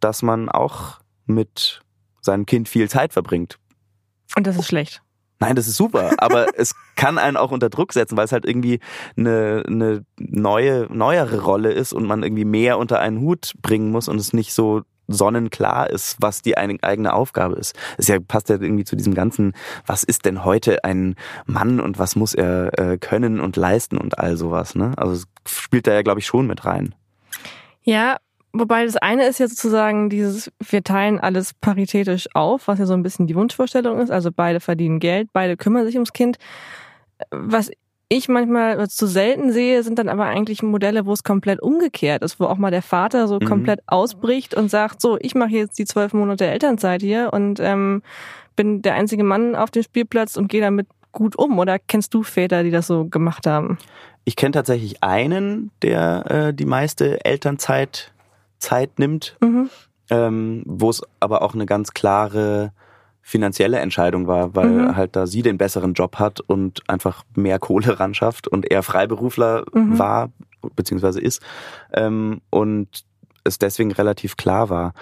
dass 0.02 0.24
man 0.24 0.50
auch 0.50 1.00
mit 1.26 1.82
seinem 2.20 2.46
Kind 2.46 2.68
viel 2.68 2.90
Zeit 2.90 3.14
verbringt. 3.14 3.58
Und 4.36 4.46
das 4.46 4.58
ist 4.58 4.68
schlecht. 4.68 5.02
Nein, 5.40 5.56
das 5.56 5.68
ist 5.68 5.78
super, 5.78 6.12
aber 6.18 6.48
es 6.58 6.76
kann 6.96 7.18
einen 7.18 7.38
auch 7.38 7.52
unter 7.52 7.70
Druck 7.70 7.94
setzen, 7.94 8.18
weil 8.18 8.26
es 8.26 8.32
halt 8.32 8.46
irgendwie 8.46 8.80
eine, 9.16 9.64
eine 9.68 10.06
neue, 10.18 10.88
neuere 10.92 11.42
Rolle 11.42 11.72
ist 11.72 11.94
und 11.94 12.06
man 12.06 12.24
irgendwie 12.24 12.46
mehr 12.46 12.78
unter 12.78 13.00
einen 13.00 13.20
Hut 13.20 13.54
bringen 13.62 13.92
muss 13.92 14.08
und 14.08 14.18
es 14.18 14.34
nicht 14.34 14.54
so 14.54 14.82
sonnenklar 15.08 15.90
ist, 15.90 16.18
was 16.20 16.42
die 16.42 16.58
eigene 16.58 17.14
Aufgabe 17.14 17.56
ist. 17.56 17.76
Es 17.98 18.08
ja, 18.08 18.18
passt 18.20 18.50
ja 18.50 18.56
irgendwie 18.60 18.84
zu 18.84 18.96
diesem 18.96 19.14
ganzen, 19.14 19.54
was 19.86 20.04
ist 20.04 20.26
denn 20.26 20.44
heute 20.44 20.84
ein 20.84 21.16
Mann 21.46 21.80
und 21.80 21.98
was 21.98 22.16
muss 22.16 22.34
er 22.34 22.78
äh, 22.78 22.98
können 22.98 23.40
und 23.40 23.56
leisten 23.56 23.98
und 23.98 24.20
all 24.20 24.38
sowas. 24.38 24.76
Ne? 24.76 24.94
Also 24.98 25.14
es 25.14 25.28
spielt 25.46 25.88
da 25.88 25.94
ja, 25.94 26.02
glaube 26.02 26.20
ich, 26.20 26.26
schon 26.26 26.48
mit 26.48 26.66
rein. 26.66 26.94
Ja, 27.84 28.18
Wobei 28.60 28.86
das 28.86 28.98
eine 28.98 29.28
ist 29.28 29.40
ja 29.40 29.48
sozusagen 29.48 30.10
dieses, 30.10 30.52
wir 30.70 30.84
teilen 30.84 31.20
alles 31.20 31.54
paritätisch 31.54 32.28
auf, 32.34 32.68
was 32.68 32.80
ja 32.80 32.86
so 32.86 32.94
ein 32.94 33.04
bisschen 33.04 33.28
die 33.28 33.36
Wunschvorstellung 33.36 34.00
ist. 34.00 34.10
Also 34.10 34.32
beide 34.32 34.60
verdienen 34.60 35.00
Geld, 35.00 35.30
beide 35.32 35.58
kümmern 35.58 35.86
sich 35.86 35.96
ums 35.96 36.14
Kind. 36.14 36.38
Was 37.30 37.70
ich 38.10 38.30
manchmal 38.30 38.88
zu 38.88 39.06
selten 39.06 39.52
sehe, 39.52 39.84
sind 39.84 40.00
dann 40.00 40.10
aber 40.10 40.26
eigentlich 40.26 40.64
Modelle, 40.64 41.06
wo 41.06 41.14
es 41.14 41.24
komplett 41.24 41.62
umgekehrt 41.62 42.24
ist, 42.24 42.40
wo 42.40 42.46
auch 42.46 42.58
mal 42.58 42.72
der 42.72 42.82
Vater 42.82 43.28
so 43.28 43.36
mhm. 43.36 43.46
komplett 43.46 43.82
ausbricht 43.86 44.56
und 44.56 44.70
sagt, 44.70 45.02
so, 45.02 45.18
ich 45.20 45.36
mache 45.36 45.52
jetzt 45.52 45.78
die 45.78 45.86
zwölf 45.86 46.14
Monate 46.14 46.46
Elternzeit 46.48 47.02
hier 47.02 47.32
und 47.34 47.60
ähm, 47.60 48.02
bin 48.56 48.82
der 48.82 48.96
einzige 48.96 49.24
Mann 49.24 49.56
auf 49.56 49.72
dem 49.72 49.84
Spielplatz 49.84 50.38
und 50.38 50.48
gehe 50.48 50.62
damit 50.62 50.88
gut 51.12 51.38
um. 51.38 51.60
Oder 51.60 51.80
kennst 51.80 52.14
du 52.14 52.24
Väter, 52.24 52.64
die 52.64 52.72
das 52.72 52.88
so 52.88 53.06
gemacht 53.06 53.46
haben? 53.46 53.78
Ich 54.24 54.36
kenne 54.36 54.52
tatsächlich 54.52 55.04
einen, 55.04 55.72
der 55.82 56.26
äh, 56.30 56.54
die 56.54 56.66
meiste 56.66 57.24
Elternzeit 57.26 58.12
Zeit 58.60 59.00
nimmt, 59.00 59.38
mhm. 59.42 59.70
ähm, 60.10 60.64
wo 60.66 60.90
es 60.90 61.02
aber 61.20 61.42
auch 61.42 61.54
eine 61.54 61.66
ganz 61.66 61.94
klare 61.94 62.72
finanzielle 63.22 63.80
Entscheidung 63.80 64.28
war, 64.28 64.56
weil 64.56 64.70
mhm. 64.70 64.96
halt 64.96 65.18
da 65.18 65.28
sie 65.28 65.42
den 65.42 65.58
besseren 65.58 65.94
Job 65.94 66.18
hat 66.18 66.40
und 66.40 66.82
einfach 66.90 67.24
mehr 67.36 67.60
Kohle 67.60 68.00
ran 68.00 68.14
schafft 68.14 68.48
und 68.48 68.72
er 68.72 68.84
Freiberufler 68.84 69.66
mhm. 69.74 70.00
war, 70.00 70.32
beziehungsweise 70.76 71.20
ist, 71.20 71.42
ähm, 71.94 72.40
und 72.50 73.04
es 73.44 73.60
deswegen 73.60 73.92
relativ 73.92 74.38
klar 74.38 74.70
war. 74.70 74.94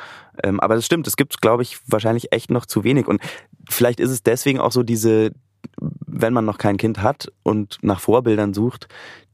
Ähm, 0.42 0.60
aber 0.60 0.76
das 0.76 0.86
stimmt, 0.86 1.08
es 1.08 1.18
gibt, 1.18 1.42
glaube 1.42 1.64
ich, 1.64 1.78
wahrscheinlich 1.88 2.32
echt 2.32 2.50
noch 2.50 2.66
zu 2.66 2.84
wenig. 2.84 3.08
Und 3.08 3.22
vielleicht 3.70 4.00
ist 4.00 4.12
es 4.12 4.24
deswegen 4.24 4.60
auch 4.60 4.72
so 4.72 4.84
diese, 4.84 5.32
wenn 5.80 6.34
man 6.34 6.46
noch 6.46 6.58
kein 6.58 6.78
Kind 6.78 7.02
hat 7.02 7.32
und 7.44 7.78
nach 7.82 8.00
Vorbildern 8.00 8.54
sucht, 8.54 8.88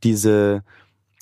diese 0.03 0.63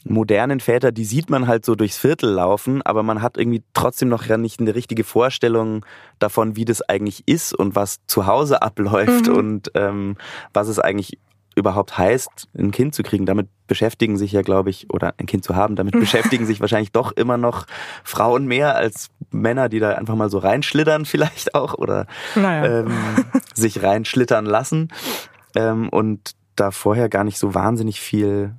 modernen 0.05 0.59
Väter, 0.59 0.91
die 0.91 1.05
sieht 1.05 1.29
man 1.29 1.47
halt 1.47 1.65
so 1.65 1.75
durchs 1.75 1.97
Viertel 1.97 2.31
laufen, 2.31 2.81
aber 2.81 3.03
man 3.03 3.21
hat 3.21 3.37
irgendwie 3.37 3.63
trotzdem 3.73 4.09
noch 4.09 4.25
ja 4.25 4.37
nicht 4.37 4.59
eine 4.59 4.75
richtige 4.75 5.03
Vorstellung 5.03 5.85
davon, 6.19 6.55
wie 6.55 6.65
das 6.65 6.81
eigentlich 6.81 7.23
ist 7.27 7.53
und 7.53 7.75
was 7.75 7.99
zu 8.07 8.25
Hause 8.25 8.61
abläuft 8.61 9.27
mhm. 9.27 9.35
und 9.35 9.71
ähm, 9.75 10.15
was 10.53 10.67
es 10.67 10.79
eigentlich 10.79 11.17
überhaupt 11.55 11.97
heißt, 11.97 12.47
ein 12.57 12.71
Kind 12.71 12.95
zu 12.95 13.03
kriegen. 13.03 13.25
Damit 13.25 13.49
beschäftigen 13.67 14.17
sich 14.17 14.31
ja, 14.31 14.41
glaube 14.41 14.69
ich, 14.69 14.89
oder 14.91 15.13
ein 15.17 15.25
Kind 15.25 15.43
zu 15.43 15.55
haben, 15.55 15.75
damit 15.75 15.93
beschäftigen 15.99 16.45
sich 16.45 16.61
wahrscheinlich 16.61 16.91
doch 16.91 17.11
immer 17.11 17.37
noch 17.37 17.65
Frauen 18.03 18.47
mehr 18.47 18.75
als 18.75 19.09
Männer, 19.31 19.69
die 19.69 19.79
da 19.79 19.91
einfach 19.91 20.15
mal 20.15 20.29
so 20.29 20.37
reinschlittern 20.39 21.05
vielleicht 21.05 21.55
auch 21.55 21.73
oder 21.73 22.07
naja. 22.35 22.81
ähm, 22.81 22.93
sich 23.53 23.83
reinschlittern 23.83 24.45
lassen 24.45 24.89
ähm, 25.55 25.89
und 25.89 26.31
da 26.55 26.71
vorher 26.71 27.09
gar 27.09 27.23
nicht 27.23 27.37
so 27.37 27.53
wahnsinnig 27.53 27.99
viel 28.01 28.55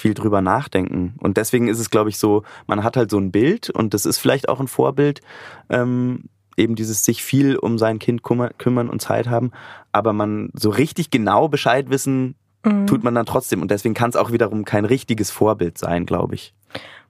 viel 0.00 0.14
drüber 0.14 0.40
nachdenken. 0.40 1.14
Und 1.18 1.36
deswegen 1.36 1.68
ist 1.68 1.78
es, 1.78 1.90
glaube 1.90 2.10
ich, 2.10 2.18
so, 2.18 2.42
man 2.66 2.82
hat 2.82 2.96
halt 2.96 3.10
so 3.10 3.18
ein 3.18 3.30
Bild 3.30 3.70
und 3.70 3.94
das 3.94 4.06
ist 4.06 4.18
vielleicht 4.18 4.48
auch 4.48 4.60
ein 4.60 4.68
Vorbild, 4.68 5.20
ähm, 5.68 6.24
eben 6.56 6.74
dieses 6.74 7.04
sich 7.04 7.22
viel 7.22 7.56
um 7.56 7.78
sein 7.78 7.98
Kind 7.98 8.22
kümmern 8.22 8.88
und 8.88 9.00
Zeit 9.00 9.28
haben, 9.28 9.50
aber 9.92 10.12
man 10.12 10.50
so 10.54 10.70
richtig 10.70 11.10
genau 11.10 11.48
Bescheid 11.48 11.90
wissen, 11.90 12.34
mhm. 12.64 12.86
tut 12.86 13.04
man 13.04 13.14
dann 13.14 13.26
trotzdem. 13.26 13.62
Und 13.62 13.70
deswegen 13.70 13.94
kann 13.94 14.10
es 14.10 14.16
auch 14.16 14.32
wiederum 14.32 14.64
kein 14.64 14.84
richtiges 14.84 15.30
Vorbild 15.30 15.78
sein, 15.78 16.06
glaube 16.06 16.34
ich. 16.34 16.54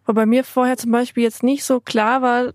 Wobei 0.06 0.26
mir 0.26 0.44
vorher 0.44 0.76
zum 0.76 0.92
Beispiel 0.92 1.23
jetzt 1.23 1.42
nicht 1.42 1.64
so 1.64 1.80
klar 1.80 2.23
war, 2.23 2.52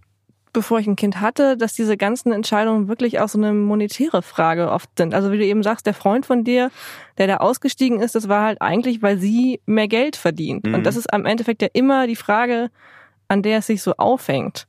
bevor 0.55 0.79
ich 0.79 0.87
ein 0.87 0.95
Kind 0.95 1.21
hatte, 1.21 1.57
dass 1.57 1.73
diese 1.73 1.97
ganzen 1.97 2.31
Entscheidungen 2.31 2.87
wirklich 2.87 3.19
auch 3.19 3.27
so 3.27 3.37
eine 3.37 3.53
monetäre 3.53 4.23
Frage 4.23 4.71
oft 4.71 4.89
sind. 4.97 5.13
Also 5.13 5.31
wie 5.31 5.37
du 5.37 5.45
eben 5.45 5.61
sagst, 5.61 5.85
der 5.85 5.93
Freund 5.93 6.25
von 6.25 6.43
dir, 6.43 6.71
der 7.17 7.27
da 7.27 7.37
ausgestiegen 7.37 7.99
ist, 7.99 8.15
das 8.15 8.27
war 8.27 8.43
halt 8.43 8.61
eigentlich, 8.61 9.03
weil 9.03 9.19
sie 9.19 9.59
mehr 9.65 9.87
Geld 9.87 10.15
verdient. 10.15 10.65
Mhm. 10.65 10.73
Und 10.73 10.85
das 10.85 10.95
ist 10.95 11.13
am 11.13 11.25
Endeffekt 11.25 11.61
ja 11.61 11.67
immer 11.73 12.07
die 12.07 12.15
Frage, 12.15 12.71
an 13.27 13.43
der 13.43 13.59
es 13.59 13.67
sich 13.67 13.83
so 13.83 13.93
aufhängt. 13.97 14.67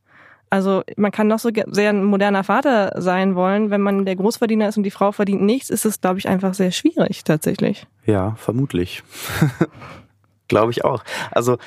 Also 0.50 0.83
man 0.97 1.12
kann 1.12 1.28
noch 1.28 1.38
so 1.38 1.50
sehr 1.66 1.90
ein 1.90 2.05
moderner 2.05 2.45
Vater 2.45 2.93
sein 3.00 3.35
wollen, 3.35 3.71
wenn 3.71 3.81
man 3.81 4.05
der 4.05 4.16
Großverdiener 4.16 4.69
ist 4.69 4.76
und 4.76 4.83
die 4.83 4.90
Frau 4.90 5.12
verdient 5.12 5.43
nichts, 5.43 5.71
ist 5.71 5.85
es, 5.85 6.00
glaube 6.00 6.19
ich, 6.19 6.28
einfach 6.28 6.55
sehr 6.55 6.73
schwierig 6.73 7.25
tatsächlich. 7.25 7.87
Ja, 8.05 8.35
vermutlich. 8.37 9.02
glaube 10.49 10.73
ich 10.73 10.85
auch. 10.85 11.02
Also 11.31 11.59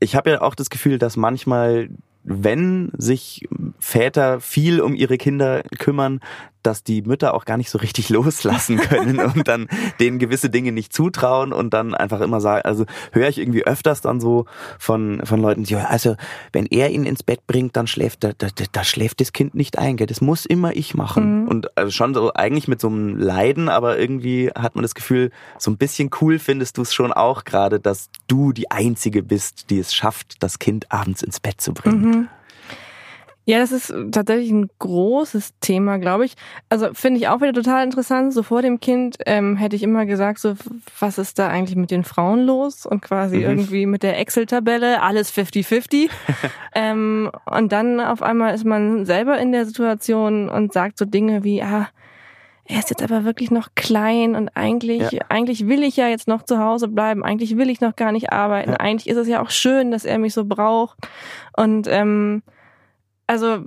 ich 0.00 0.16
habe 0.16 0.30
ja 0.30 0.42
auch 0.42 0.54
das 0.54 0.70
Gefühl, 0.70 0.98
dass 0.98 1.16
manchmal 1.16 1.88
wenn 2.28 2.90
sich 2.96 3.48
Väter 3.78 4.40
viel 4.40 4.80
um 4.80 4.94
ihre 4.94 5.18
Kinder 5.18 5.62
kümmern, 5.78 6.20
dass 6.62 6.82
die 6.82 7.02
Mütter 7.02 7.34
auch 7.34 7.44
gar 7.44 7.56
nicht 7.56 7.70
so 7.70 7.78
richtig 7.78 8.08
loslassen 8.10 8.78
können 8.78 9.18
und 9.34 9.48
dann 9.48 9.68
denen 10.00 10.18
gewisse 10.18 10.50
Dinge 10.50 10.72
nicht 10.72 10.92
zutrauen 10.92 11.52
und 11.52 11.72
dann 11.72 11.94
einfach 11.94 12.20
immer 12.20 12.40
sagen, 12.40 12.62
also 12.64 12.84
höre 13.12 13.28
ich 13.28 13.38
irgendwie 13.38 13.64
öfters 13.64 14.00
dann 14.00 14.20
so 14.20 14.46
von, 14.78 15.24
von 15.24 15.40
Leuten, 15.40 15.64
die, 15.64 15.76
also 15.76 16.16
wenn 16.52 16.66
er 16.66 16.90
ihn 16.90 17.04
ins 17.04 17.22
Bett 17.22 17.46
bringt, 17.46 17.76
dann 17.76 17.86
schläft, 17.86 18.24
da, 18.24 18.32
da, 18.36 18.48
da 18.72 18.84
schläft 18.84 19.20
das 19.20 19.32
Kind 19.32 19.54
nicht 19.54 19.78
ein, 19.78 19.96
gell? 19.96 20.06
das 20.06 20.20
muss 20.20 20.44
immer 20.46 20.76
ich 20.76 20.94
machen. 20.94 21.42
Mhm. 21.42 21.48
Und 21.48 21.78
also 21.78 21.90
schon 21.90 22.14
so 22.14 22.32
eigentlich 22.34 22.68
mit 22.68 22.80
so 22.80 22.88
einem 22.88 23.16
Leiden, 23.16 23.68
aber 23.68 23.98
irgendwie 23.98 24.50
hat 24.50 24.74
man 24.74 24.82
das 24.82 24.94
Gefühl, 24.94 25.30
so 25.58 25.70
ein 25.70 25.76
bisschen 25.76 26.10
cool 26.20 26.38
findest 26.38 26.78
du 26.78 26.82
es 26.82 26.92
schon 26.92 27.12
auch 27.12 27.44
gerade, 27.44 27.80
dass 27.80 28.10
du 28.26 28.52
die 28.52 28.70
Einzige 28.70 29.22
bist, 29.22 29.70
die 29.70 29.78
es 29.78 29.94
schafft, 29.94 30.42
das 30.42 30.58
Kind 30.58 30.90
abends 30.90 31.22
ins 31.22 31.40
Bett 31.40 31.60
zu 31.60 31.72
bringen. 31.72 32.00
Mhm. 32.00 32.28
Ja, 33.48 33.60
das 33.60 33.72
ist 33.72 33.94
tatsächlich 34.12 34.50
ein 34.50 34.68
großes 34.78 35.54
Thema, 35.60 35.96
glaube 35.96 36.26
ich. 36.26 36.34
Also 36.68 36.92
finde 36.92 37.18
ich 37.18 37.28
auch 37.28 37.40
wieder 37.40 37.54
total 37.54 37.82
interessant. 37.82 38.34
So 38.34 38.42
vor 38.42 38.60
dem 38.60 38.78
Kind 38.78 39.16
ähm, 39.24 39.56
hätte 39.56 39.74
ich 39.74 39.82
immer 39.82 40.04
gesagt, 40.04 40.38
so 40.38 40.54
was 41.00 41.16
ist 41.16 41.38
da 41.38 41.48
eigentlich 41.48 41.74
mit 41.74 41.90
den 41.90 42.04
Frauen 42.04 42.44
los? 42.44 42.84
Und 42.84 43.00
quasi 43.00 43.38
mhm. 43.38 43.44
irgendwie 43.44 43.86
mit 43.86 44.02
der 44.02 44.18
Excel-Tabelle 44.18 45.00
alles 45.00 45.32
50-50. 45.32 46.10
ähm, 46.74 47.30
und 47.46 47.72
dann 47.72 48.00
auf 48.00 48.20
einmal 48.20 48.54
ist 48.54 48.66
man 48.66 49.06
selber 49.06 49.38
in 49.38 49.52
der 49.52 49.64
Situation 49.64 50.50
und 50.50 50.74
sagt 50.74 50.98
so 50.98 51.06
Dinge 51.06 51.42
wie, 51.42 51.62
ah, 51.62 51.88
er 52.66 52.80
ist 52.80 52.90
jetzt 52.90 53.02
aber 53.02 53.24
wirklich 53.24 53.50
noch 53.50 53.70
klein 53.74 54.34
und 54.36 54.50
eigentlich, 54.56 55.10
ja. 55.10 55.22
eigentlich 55.30 55.66
will 55.66 55.84
ich 55.84 55.96
ja 55.96 56.08
jetzt 56.08 56.28
noch 56.28 56.42
zu 56.42 56.58
Hause 56.58 56.86
bleiben, 56.86 57.24
eigentlich 57.24 57.56
will 57.56 57.70
ich 57.70 57.80
noch 57.80 57.96
gar 57.96 58.12
nicht 58.12 58.30
arbeiten, 58.30 58.72
ja. 58.72 58.76
eigentlich 58.76 59.08
ist 59.08 59.16
es 59.16 59.26
ja 59.26 59.40
auch 59.40 59.48
schön, 59.48 59.90
dass 59.90 60.04
er 60.04 60.18
mich 60.18 60.34
so 60.34 60.44
braucht. 60.44 60.98
Und 61.56 61.88
ähm, 61.88 62.42
also 63.28 63.58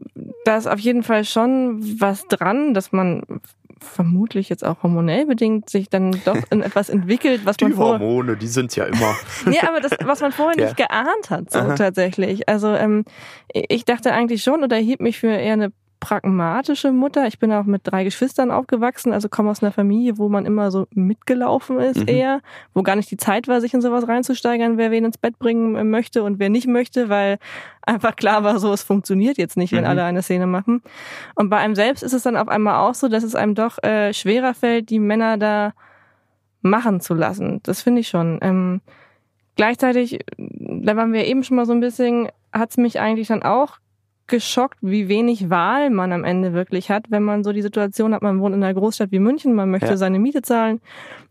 da 0.44 0.58
ist 0.58 0.68
auf 0.68 0.80
jeden 0.80 1.04
Fall 1.04 1.24
schon 1.24 1.80
was 2.02 2.28
dran, 2.28 2.74
dass 2.74 2.92
man 2.92 3.24
vermutlich 3.80 4.50
jetzt 4.50 4.66
auch 4.66 4.84
hormonell 4.84 5.26
bedingt 5.26 5.70
sich 5.70 5.90
dann 5.90 6.20
doch 6.26 6.38
in 6.50 6.62
etwas 6.64 6.90
entwickelt, 6.90 7.42
was 7.46 7.58
die 7.58 7.66
man 7.66 7.74
vorher... 7.74 8.00
Die 8.00 8.06
Hormone, 8.06 8.38
die 8.38 8.48
sind 8.48 8.76
ja 8.76 8.86
immer. 8.86 9.16
ja, 9.52 9.70
aber 9.70 9.80
das, 9.80 9.92
was 10.04 10.22
man 10.22 10.32
vorher 10.32 10.58
ja. 10.60 10.66
nicht 10.66 10.78
geahnt 10.78 11.30
hat, 11.30 11.52
so 11.52 11.60
Aha. 11.60 11.76
tatsächlich. 11.76 12.50
Also 12.50 12.74
ähm, 12.74 13.06
ich 13.54 13.86
dachte 13.86 14.14
eigentlich 14.14 14.44
schon 14.44 14.64
oder 14.64 14.78
hielt 14.78 15.00
mich 15.00 15.20
für 15.20 15.28
eher 15.28 15.54
eine 15.54 15.72
pragmatische 16.02 16.92
Mutter. 16.92 17.28
Ich 17.28 17.40
bin 17.40 17.54
auch 17.54 17.64
mit 17.64 17.84
drei 17.86 18.04
Geschwistern 18.04 18.52
aufgewachsen, 18.52 19.14
also 19.14 19.30
komme 19.30 19.52
aus 19.52 19.62
einer 19.64 19.72
Familie, 19.72 20.18
wo 20.18 20.28
man 20.28 20.46
immer 20.46 20.72
so 20.72 20.88
mitgelaufen 20.94 21.80
ist 21.80 22.02
mhm. 22.02 22.08
eher, 22.08 22.42
wo 22.74 22.82
gar 22.82 22.98
nicht 22.98 23.10
die 23.10 23.18
Zeit 23.18 23.48
war, 23.48 23.62
sich 23.62 23.74
in 23.74 23.82
sowas 23.82 24.08
reinzusteigern, 24.08 24.78
wer 24.78 24.92
wen 24.92 25.06
ins 25.06 25.20
Bett 25.20 25.40
bringen 25.40 25.76
äh, 25.76 25.86
möchte 25.86 26.24
und 26.24 26.40
wer 26.40 26.50
nicht 26.50 26.68
möchte, 26.68 27.08
weil 27.08 27.38
einfach 27.84 28.16
klar 28.16 28.44
war, 28.44 28.60
so 28.60 28.74
es 28.74 28.84
funktioniert 28.84 29.38
jetzt 29.38 29.56
nicht, 29.56 29.72
wenn 29.72 29.84
mhm. 29.84 29.90
alle 29.90 30.04
eine 30.04 30.24
Szene 30.24 30.48
machen. 30.48 30.82
Und 31.36 31.50
bei 31.50 31.58
einem 31.58 31.76
selbst 31.76 32.02
ist 32.02 32.14
es 32.14 32.24
dann 32.24 32.36
auf 32.36 32.50
einmal 32.50 32.76
auch 32.82 32.96
so, 32.96 33.08
dass 33.08 33.24
es 33.24 33.36
einem 33.36 33.56
doch 33.56 33.82
äh, 33.84 34.12
schwerer 34.12 34.56
fällt, 34.56 34.90
die 34.90 35.00
Männer 35.00 35.38
da 35.38 35.74
machen 36.62 37.00
zu 37.00 37.14
lassen. 37.14 37.62
Das 37.64 37.84
finde 37.84 38.02
ich 38.02 38.08
schon. 38.08 38.40
Ähm, 38.42 38.82
gleichzeitig, 39.56 40.26
da 40.38 40.96
waren 40.96 41.14
wir 41.14 41.26
eben 41.26 41.44
schon 41.44 41.58
mal 41.58 41.68
so 41.68 41.74
ein 41.74 41.80
bisschen, 41.80 42.28
hat 42.52 42.72
es 42.72 42.78
mich 42.78 43.00
eigentlich 43.00 43.28
dann 43.28 43.44
auch 43.44 43.81
geschockt, 44.32 44.80
wie 44.82 45.08
wenig 45.08 45.52
Wahl 45.52 45.92
man 45.92 46.12
am 46.12 46.24
Ende 46.24 46.54
wirklich 46.54 46.90
hat, 46.90 47.12
wenn 47.12 47.22
man 47.22 47.44
so 47.44 47.52
die 47.52 47.62
Situation 47.62 48.16
hat, 48.16 48.24
man 48.24 48.40
wohnt 48.40 48.56
in 48.56 48.64
einer 48.64 48.74
Großstadt 48.74 49.12
wie 49.12 49.20
München, 49.20 49.54
man 49.54 49.70
möchte 49.70 49.90
ja. 49.90 49.98
seine 49.98 50.18
Miete 50.18 50.42
zahlen. 50.42 50.82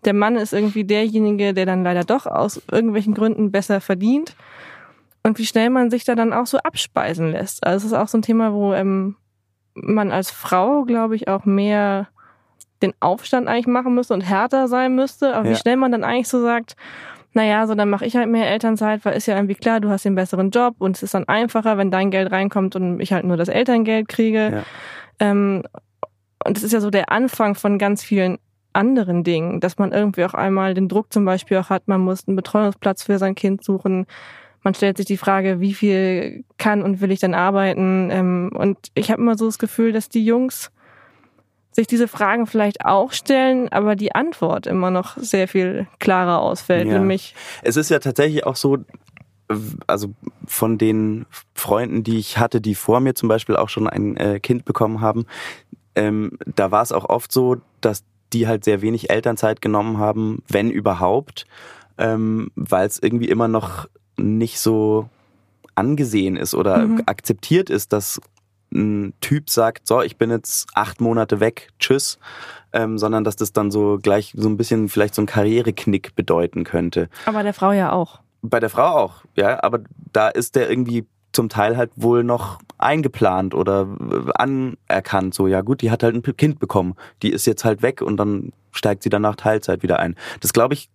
Der 0.05 0.15
Mann 0.15 0.37
ist 0.37 0.53
irgendwie 0.53 0.85
derjenige, 0.85 1.53
der 1.53 1.67
dann 1.67 1.83
leider 1.83 2.05
doch 2.05 2.27
aus 2.27 2.63
irgendwelchen 2.71 3.15
Gründen 3.15 3.51
besser 3.51 3.81
verdient. 3.81 4.37
Und 5.25 5.39
wie 5.39 5.47
schnell 5.47 5.71
man 5.71 5.91
sich 5.91 6.05
da 6.05 6.15
dann 6.15 6.33
auch 6.33 6.47
so 6.47 6.59
abspeisen 6.59 7.33
lässt. 7.33 7.67
Also 7.67 7.87
es 7.87 7.93
ist 7.93 7.99
auch 7.99 8.09
so 8.09 8.19
ein 8.19 8.23
Thema, 8.23 8.53
wo 8.53 8.73
ähm, 8.73 9.17
man 9.75 10.13
als 10.13 10.31
Frau, 10.31 10.85
glaube 10.85 11.17
ich, 11.17 11.29
auch 11.29 11.45
mehr 11.45 12.09
den 12.83 12.95
Aufstand 13.01 13.49
eigentlich 13.49 13.67
machen 13.67 13.95
müsste 13.95 14.15
und 14.15 14.23
härter 14.23 14.69
sein 14.69 14.95
müsste. 14.95 15.35
Aber 15.35 15.47
ja. 15.47 15.53
wie 15.53 15.57
schnell 15.59 15.77
man 15.77 15.93
dann 15.93 16.05
eigentlich 16.05 16.29
so 16.29 16.41
sagt, 16.41 16.77
naja, 17.33 17.67
so 17.67 17.75
dann 17.75 17.91
mache 17.91 18.07
ich 18.07 18.17
halt 18.17 18.29
mehr 18.29 18.49
Elternzeit, 18.51 19.05
weil 19.05 19.17
ist 19.17 19.27
ja 19.27 19.37
irgendwie 19.37 19.55
klar, 19.55 19.81
du 19.81 19.89
hast 19.89 20.05
den 20.05 20.15
besseren 20.15 20.51
Job 20.51 20.77
und 20.79 20.97
es 20.97 21.03
ist 21.03 21.15
dann 21.15 21.29
einfacher, 21.29 21.79
wenn 21.79 21.91
dein 21.91 22.11
Geld 22.11 22.33
reinkommt 22.33 22.75
und 22.77 23.01
ich 23.01 23.13
halt 23.13 23.25
nur 23.25 23.37
das 23.37 23.49
Elterngeld 23.49 24.09
kriege. 24.09 24.53
Ja. 24.53 24.63
Ähm, 25.21 25.63
und 26.45 26.57
es 26.57 26.65
ist 26.65 26.73
ja 26.73 26.81
so 26.81 26.91
der 26.91 27.13
Anfang 27.13 27.55
von 27.55 27.79
ganz 27.79 28.03
vielen 28.03 28.39
anderen 28.73 29.25
Dingen, 29.25 29.61
dass 29.61 29.79
man 29.79 29.93
irgendwie 29.93 30.25
auch 30.25 30.35
einmal 30.35 30.75
den 30.75 30.89
Druck 30.89 31.13
zum 31.13 31.25
Beispiel 31.25 31.59
auch 31.59 31.71
hat, 31.71 31.89
man 31.89 32.01
muss 32.01 32.27
einen 32.27 32.37
Betreuungsplatz 32.37 33.03
für 33.03 33.19
sein 33.19 33.35
Kind 33.35 33.65
suchen. 33.65 34.07
Man 34.63 34.75
stellt 34.75 34.97
sich 34.97 35.07
die 35.07 35.17
Frage, 35.17 35.61
wie 35.61 35.75
viel 35.75 36.45
kann 36.59 36.83
und 36.83 37.01
will 37.01 37.11
ich 37.11 37.21
denn 37.21 37.35
arbeiten? 37.35 38.11
Ähm, 38.11 38.51
und 38.55 38.79
ich 38.95 39.11
habe 39.11 39.23
immer 39.23 39.37
so 39.37 39.47
das 39.47 39.59
Gefühl, 39.59 39.93
dass 39.93 40.09
die 40.09 40.25
Jungs 40.25 40.71
sich 41.73 41.87
diese 41.87 42.09
Fragen 42.09 42.47
vielleicht 42.47 42.85
auch 42.85 43.13
stellen, 43.13 43.69
aber 43.71 43.97
die 43.97 44.15
Antwort 44.15 44.67
immer 44.67 44.91
noch 44.91 45.17
sehr 45.17 45.49
viel 45.49 45.87
klarer 45.99 46.41
ausfällt. 46.41 46.89
Ja. 46.89 46.99
Nämlich 46.99 47.35
es 47.63 47.77
ist 47.77 47.91
ja 47.91 47.99
tatsächlich 47.99 48.45
auch 48.45 48.57
so, 48.57 48.79
also 49.87 50.09
von 50.47 50.79
den 50.79 51.27
Freunden, 51.55 52.03
die 52.03 52.19
ich 52.19 52.39
hatte, 52.39 52.61
die 52.61 52.75
vor 52.75 53.01
mir 53.01 53.15
zum 53.15 53.29
Beispiel 53.29 53.57
auch 53.57 53.69
schon 53.69 53.89
ein 53.89 54.17
äh, 54.17 54.41
Kind 54.41 54.65
bekommen 54.65 55.01
haben, 55.01 55.27
ähm, 55.95 56.33
da 56.47 56.71
war 56.71 56.83
es 56.83 56.93
auch 56.93 57.09
oft 57.09 57.33
so, 57.33 57.57
dass 57.81 58.05
die 58.33 58.47
halt 58.47 58.65
sehr 58.65 58.83
wenig 58.83 59.11
Elternzeit 59.11 59.61
genommen 59.61 59.99
haben, 59.99 60.43
wenn 60.49 60.71
überhaupt, 60.71 61.47
ähm, 61.99 62.51
weil 62.55 62.87
es 62.87 63.01
irgendwie 63.03 63.29
immer 63.29 63.49
noch 63.49 63.89
nicht 64.17 64.61
so 64.61 65.09
angesehen 65.75 66.37
ist 66.37 66.55
oder 66.55 66.87
mhm. 66.87 67.03
akzeptiert 67.07 67.71
ist, 67.71 67.93
dass 67.93 68.21
ein 68.73 69.15
Typ 69.21 69.51
sagt, 69.51 69.87
so, 69.87 70.03
ich 70.03 70.17
bin 70.17 70.31
jetzt 70.31 70.69
acht 70.75 71.01
Monate 71.01 71.41
weg, 71.41 71.69
tschüss, 71.79 72.19
ähm, 72.73 72.99
sondern 72.99 73.25
dass 73.25 73.37
das 73.37 73.53
dann 73.53 73.71
so 73.71 73.99
gleich 74.01 74.33
so 74.37 74.49
ein 74.49 74.57
bisschen 74.57 74.89
vielleicht 74.89 75.15
so 75.15 75.23
ein 75.23 75.27
Karriereknick 75.27 76.15
bedeuten 76.15 76.65
könnte. 76.65 77.09
Aber 77.27 77.43
der 77.43 77.55
Frau 77.55 77.73
ja 77.73 77.93
auch. 77.93 78.21
Bei 78.43 78.61
der 78.61 78.71
Frau 78.71 78.97
auch, 78.97 79.25
ja, 79.37 79.63
aber 79.63 79.81
da 80.13 80.29
ist 80.29 80.57
der 80.57 80.71
irgendwie 80.71 81.07
zum 81.33 81.49
Teil 81.49 81.77
halt 81.77 81.91
wohl 81.97 82.25
noch 82.25 82.59
eingeplant 82.79 83.55
oder 83.55 83.87
anerkannt. 84.35 85.35
So, 85.35 85.47
ja 85.47 85.61
gut, 85.61 85.83
die 85.83 85.91
hat 85.91 86.03
halt 86.03 86.15
ein 86.15 86.37
Kind 86.37 86.59
bekommen. 86.59 86.95
Die 87.23 87.31
ist 87.31 87.47
jetzt 87.47 87.65
halt 87.65 87.83
weg 87.83 88.03
und 88.03 88.17
dann 88.17 88.53
steigt 88.73 89.03
sie 89.03 89.11
danach 89.11 89.37
Teilzeit 89.37 89.83
wieder 89.83 89.99
ein. 89.99 90.17
Das 90.41 90.53
glaube 90.53 90.75
ich, 90.75 90.89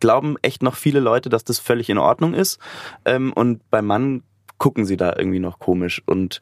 glauben 0.00 0.36
echt 0.42 0.62
noch 0.62 0.76
viele 0.76 1.00
Leute, 1.00 1.28
dass 1.28 1.44
das 1.44 1.58
völlig 1.58 1.90
in 1.90 1.98
Ordnung 1.98 2.34
ist. 2.34 2.58
Ähm, 3.04 3.32
und 3.32 3.68
beim 3.70 3.86
Mann 3.86 4.22
gucken 4.58 4.84
sie 4.84 4.96
da 4.96 5.14
irgendwie 5.16 5.40
noch 5.40 5.58
komisch. 5.58 6.02
Und 6.06 6.40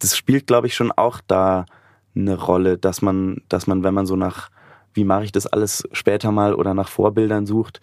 das 0.00 0.16
spielt, 0.16 0.46
glaube 0.46 0.66
ich, 0.66 0.74
schon 0.74 0.92
auch 0.92 1.20
da 1.26 1.66
eine 2.16 2.36
Rolle, 2.36 2.78
dass 2.78 3.02
man, 3.02 3.42
dass 3.48 3.66
man, 3.66 3.84
wenn 3.84 3.94
man 3.94 4.06
so 4.06 4.16
nach, 4.16 4.50
wie 4.94 5.04
mache 5.04 5.24
ich 5.24 5.32
das 5.32 5.46
alles 5.46 5.88
später 5.92 6.32
mal 6.32 6.54
oder 6.54 6.74
nach 6.74 6.88
Vorbildern 6.88 7.46
sucht, 7.46 7.80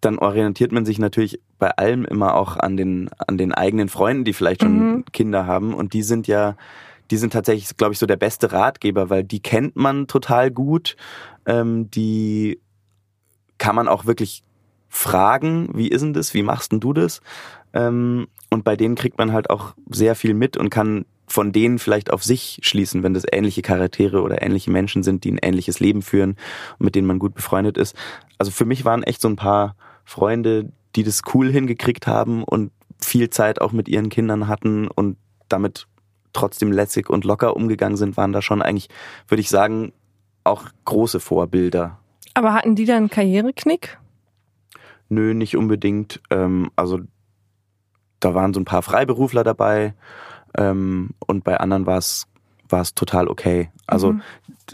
dann 0.00 0.18
orientiert 0.18 0.72
man 0.72 0.84
sich 0.84 0.98
natürlich 0.98 1.40
bei 1.58 1.70
allem 1.70 2.04
immer 2.04 2.34
auch 2.34 2.56
an 2.56 2.76
den, 2.76 3.08
an 3.26 3.38
den 3.38 3.52
eigenen 3.52 3.88
Freunden, 3.88 4.24
die 4.24 4.32
vielleicht 4.32 4.62
schon 4.62 4.94
mhm. 4.94 5.04
Kinder 5.12 5.46
haben. 5.46 5.74
Und 5.74 5.92
die 5.92 6.02
sind 6.02 6.26
ja, 6.26 6.56
die 7.10 7.16
sind 7.16 7.32
tatsächlich, 7.32 7.76
glaube 7.76 7.92
ich, 7.92 7.98
so 7.98 8.06
der 8.06 8.16
beste 8.16 8.52
Ratgeber, 8.52 9.10
weil 9.10 9.24
die 9.24 9.40
kennt 9.40 9.76
man 9.76 10.08
total 10.08 10.50
gut. 10.50 10.96
Ähm, 11.46 11.90
die 11.90 12.60
kann 13.58 13.76
man 13.76 13.86
auch 13.86 14.06
wirklich 14.06 14.42
fragen, 14.88 15.70
wie 15.72 15.88
ist 15.88 16.02
denn 16.02 16.14
das, 16.14 16.34
wie 16.34 16.42
machst 16.42 16.72
denn 16.72 16.80
du 16.80 16.92
das? 16.92 17.20
Ähm, 17.72 18.26
und 18.50 18.64
bei 18.64 18.76
denen 18.76 18.96
kriegt 18.96 19.18
man 19.18 19.32
halt 19.32 19.50
auch 19.50 19.74
sehr 19.88 20.14
viel 20.14 20.34
mit 20.34 20.56
und 20.56 20.68
kann 20.68 21.04
von 21.32 21.50
denen 21.50 21.78
vielleicht 21.78 22.12
auf 22.12 22.22
sich 22.22 22.60
schließen, 22.62 23.02
wenn 23.02 23.14
das 23.14 23.24
ähnliche 23.30 23.62
Charaktere 23.62 24.20
oder 24.20 24.42
ähnliche 24.42 24.70
Menschen 24.70 25.02
sind, 25.02 25.24
die 25.24 25.32
ein 25.32 25.38
ähnliches 25.40 25.80
Leben 25.80 26.02
führen 26.02 26.36
und 26.78 26.84
mit 26.84 26.94
denen 26.94 27.06
man 27.06 27.18
gut 27.18 27.34
befreundet 27.34 27.78
ist. 27.78 27.96
Also 28.36 28.52
für 28.52 28.66
mich 28.66 28.84
waren 28.84 29.02
echt 29.02 29.22
so 29.22 29.28
ein 29.28 29.36
paar 29.36 29.74
Freunde, 30.04 30.70
die 30.94 31.04
das 31.04 31.22
cool 31.32 31.50
hingekriegt 31.50 32.06
haben 32.06 32.44
und 32.44 32.70
viel 33.00 33.30
Zeit 33.30 33.62
auch 33.62 33.72
mit 33.72 33.88
ihren 33.88 34.10
Kindern 34.10 34.46
hatten 34.46 34.88
und 34.88 35.16
damit 35.48 35.86
trotzdem 36.34 36.70
lässig 36.70 37.08
und 37.08 37.24
locker 37.24 37.56
umgegangen 37.56 37.96
sind, 37.96 38.18
waren 38.18 38.32
da 38.32 38.42
schon 38.42 38.60
eigentlich, 38.60 38.90
würde 39.26 39.40
ich 39.40 39.48
sagen, 39.48 39.94
auch 40.44 40.66
große 40.84 41.18
Vorbilder. 41.18 41.98
Aber 42.34 42.52
hatten 42.52 42.74
die 42.74 42.84
da 42.84 42.98
einen 42.98 43.08
Karriereknick? 43.08 43.98
Nö, 45.08 45.32
nicht 45.32 45.56
unbedingt. 45.56 46.20
Ähm, 46.28 46.70
also 46.76 47.00
da 48.20 48.34
waren 48.34 48.52
so 48.52 48.60
ein 48.60 48.66
paar 48.66 48.82
Freiberufler 48.82 49.44
dabei 49.44 49.94
ähm, 50.56 51.10
und 51.26 51.44
bei 51.44 51.58
anderen 51.58 51.86
war 51.86 51.98
es 51.98 52.26
war 52.72 52.80
es 52.80 52.94
total 52.94 53.28
okay. 53.28 53.70
Also 53.86 54.14
mhm. 54.14 54.22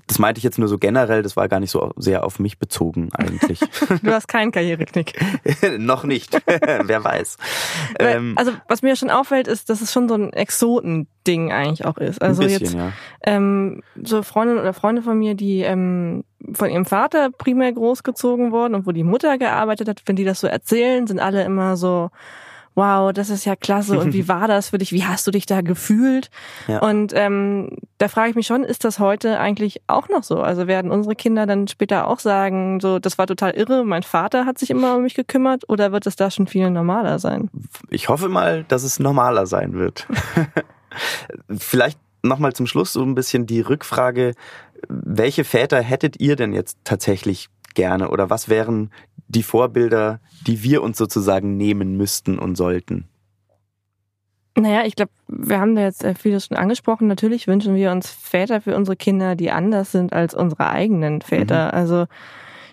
das 0.06 0.18
meinte 0.18 0.38
ich 0.38 0.44
jetzt 0.44 0.58
nur 0.58 0.68
so 0.68 0.78
generell, 0.78 1.22
das 1.22 1.36
war 1.36 1.48
gar 1.48 1.60
nicht 1.60 1.72
so 1.72 1.92
sehr 1.96 2.24
auf 2.24 2.38
mich 2.38 2.58
bezogen 2.58 3.10
eigentlich. 3.12 3.58
du 4.02 4.12
hast 4.12 4.28
keinen 4.28 4.52
Karriereknick. 4.52 5.20
Noch 5.78 6.04
nicht, 6.04 6.40
wer 6.46 7.04
weiß. 7.04 7.36
Ähm, 7.98 8.34
also 8.36 8.52
was 8.68 8.82
mir 8.82 8.96
schon 8.96 9.10
auffällt, 9.10 9.48
ist, 9.48 9.68
dass 9.68 9.82
es 9.82 9.92
schon 9.92 10.08
so 10.08 10.14
ein 10.14 10.32
Exotending 10.32 11.52
eigentlich 11.52 11.84
auch 11.84 11.98
ist. 11.98 12.22
Also 12.22 12.42
bisschen, 12.42 12.60
jetzt 12.60 12.74
ja. 12.74 12.92
ähm, 13.24 13.82
so 14.02 14.22
Freundinnen 14.22 14.60
oder 14.60 14.72
Freunde 14.72 15.02
von 15.02 15.18
mir, 15.18 15.34
die 15.34 15.60
ähm, 15.60 16.24
von 16.52 16.70
ihrem 16.70 16.86
Vater 16.86 17.30
primär 17.30 17.72
großgezogen 17.72 18.52
wurden 18.52 18.74
und 18.74 18.86
wo 18.86 18.92
die 18.92 19.02
Mutter 19.02 19.36
gearbeitet 19.38 19.88
hat, 19.88 20.02
wenn 20.06 20.16
die 20.16 20.24
das 20.24 20.40
so 20.40 20.46
erzählen, 20.46 21.06
sind 21.06 21.18
alle 21.18 21.42
immer 21.42 21.76
so 21.76 22.10
wow, 22.78 23.12
das 23.12 23.28
ist 23.28 23.44
ja 23.44 23.56
klasse 23.56 23.98
und 23.98 24.12
wie 24.12 24.28
war 24.28 24.46
das 24.46 24.70
für 24.70 24.78
dich? 24.78 24.92
Wie 24.92 25.04
hast 25.04 25.26
du 25.26 25.32
dich 25.32 25.46
da 25.46 25.62
gefühlt? 25.62 26.30
Ja. 26.68 26.78
Und 26.78 27.12
ähm, 27.14 27.76
da 27.98 28.06
frage 28.06 28.30
ich 28.30 28.36
mich 28.36 28.46
schon, 28.46 28.62
ist 28.62 28.84
das 28.84 29.00
heute 29.00 29.40
eigentlich 29.40 29.82
auch 29.88 30.08
noch 30.08 30.22
so? 30.22 30.40
Also 30.40 30.68
werden 30.68 30.92
unsere 30.92 31.16
Kinder 31.16 31.44
dann 31.46 31.66
später 31.66 32.06
auch 32.06 32.20
sagen, 32.20 32.78
so, 32.80 33.00
das 33.00 33.18
war 33.18 33.26
total 33.26 33.50
irre, 33.50 33.84
mein 33.84 34.04
Vater 34.04 34.46
hat 34.46 34.58
sich 34.58 34.70
immer 34.70 34.94
um 34.96 35.02
mich 35.02 35.14
gekümmert 35.14 35.68
oder 35.68 35.90
wird 35.90 36.06
es 36.06 36.14
da 36.14 36.30
schon 36.30 36.46
viel 36.46 36.70
normaler 36.70 37.18
sein? 37.18 37.50
Ich 37.90 38.08
hoffe 38.08 38.28
mal, 38.28 38.64
dass 38.68 38.84
es 38.84 39.00
normaler 39.00 39.46
sein 39.46 39.74
wird. 39.74 40.06
Vielleicht 41.58 41.98
nochmal 42.22 42.52
zum 42.52 42.68
Schluss 42.68 42.92
so 42.92 43.02
ein 43.02 43.16
bisschen 43.16 43.46
die 43.46 43.60
Rückfrage, 43.60 44.34
welche 44.88 45.42
Väter 45.42 45.80
hättet 45.80 46.20
ihr 46.20 46.36
denn 46.36 46.52
jetzt 46.52 46.78
tatsächlich 46.84 47.48
gerne 47.78 48.10
oder 48.10 48.28
was 48.28 48.48
wären 48.48 48.90
die 49.28 49.44
Vorbilder, 49.44 50.18
die 50.46 50.64
wir 50.64 50.82
uns 50.82 50.98
sozusagen 50.98 51.56
nehmen 51.56 51.96
müssten 51.96 52.38
und 52.38 52.56
sollten? 52.56 53.08
Naja, 54.56 54.82
ich 54.84 54.96
glaube, 54.96 55.12
wir 55.28 55.60
haben 55.60 55.76
da 55.76 55.82
jetzt 55.82 56.02
äh, 56.02 56.14
vieles 56.14 56.46
schon 56.46 56.56
angesprochen. 56.56 57.06
Natürlich 57.06 57.46
wünschen 57.46 57.76
wir 57.76 57.92
uns 57.92 58.10
Väter 58.10 58.60
für 58.60 58.74
unsere 58.74 58.96
Kinder, 58.96 59.36
die 59.36 59.52
anders 59.52 59.92
sind 59.92 60.12
als 60.12 60.34
unsere 60.34 60.68
eigenen 60.68 61.20
Väter. 61.20 61.66
Mhm. 61.66 61.78
Also 61.78 62.06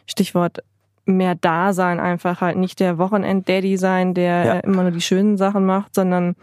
Stichwort 0.08 0.64
mehr 1.06 1.36
da 1.36 1.74
sein, 1.74 2.00
einfach 2.00 2.42
halt 2.42 2.58
nicht 2.58 2.80
der 2.80 2.98
Wochenend-Daddy 2.98 3.78
sein, 3.78 4.16
der 4.16 4.46
ja. 4.46 4.54
immer 4.62 4.82
nur 4.82 4.92
die 4.92 5.02
schönen 5.02 5.38
Sachen 5.38 5.68
macht, 5.68 5.94
sondern 5.94 6.36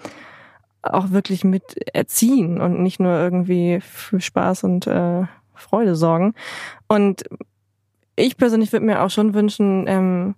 auch 0.83 1.11
wirklich 1.11 1.43
mit 1.43 1.77
erziehen 1.93 2.61
und 2.61 2.81
nicht 2.81 3.01
nur 3.01 3.13
irgendwie 3.13 3.81
für 3.81 4.21
Spaß 4.21 4.63
und 4.63 4.87
äh, 4.87 5.25
Freude 5.55 5.97
sorgen. 5.97 6.35
Und 6.87 7.25
ich 8.17 8.37
persönlich 8.37 8.73
würde 8.73 8.87
mir 8.87 9.03
auch 9.03 9.11
schon 9.11 9.35
wünschen, 9.35 9.87
ähm, 9.89 10.35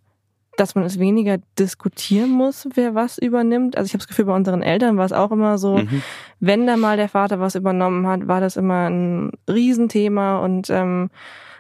dass 0.56 0.74
man 0.74 0.84
es 0.84 0.98
weniger 0.98 1.38
diskutieren 1.58 2.30
muss, 2.30 2.68
wer 2.74 2.94
was 2.94 3.18
übernimmt. 3.18 3.76
Also 3.76 3.86
ich 3.86 3.92
habe 3.92 3.98
das 3.98 4.08
Gefühl, 4.08 4.26
bei 4.26 4.34
unseren 4.34 4.62
Eltern 4.62 4.96
war 4.96 5.04
es 5.04 5.12
auch 5.12 5.32
immer 5.32 5.58
so, 5.58 5.78
mhm. 5.78 6.02
wenn 6.40 6.66
da 6.66 6.76
mal 6.76 6.96
der 6.96 7.08
Vater 7.08 7.40
was 7.40 7.54
übernommen 7.54 8.06
hat, 8.06 8.28
war 8.28 8.40
das 8.40 8.56
immer 8.56 8.88
ein 8.88 9.32
Riesenthema 9.48 10.38
und 10.38 10.70
ähm, 10.70 11.10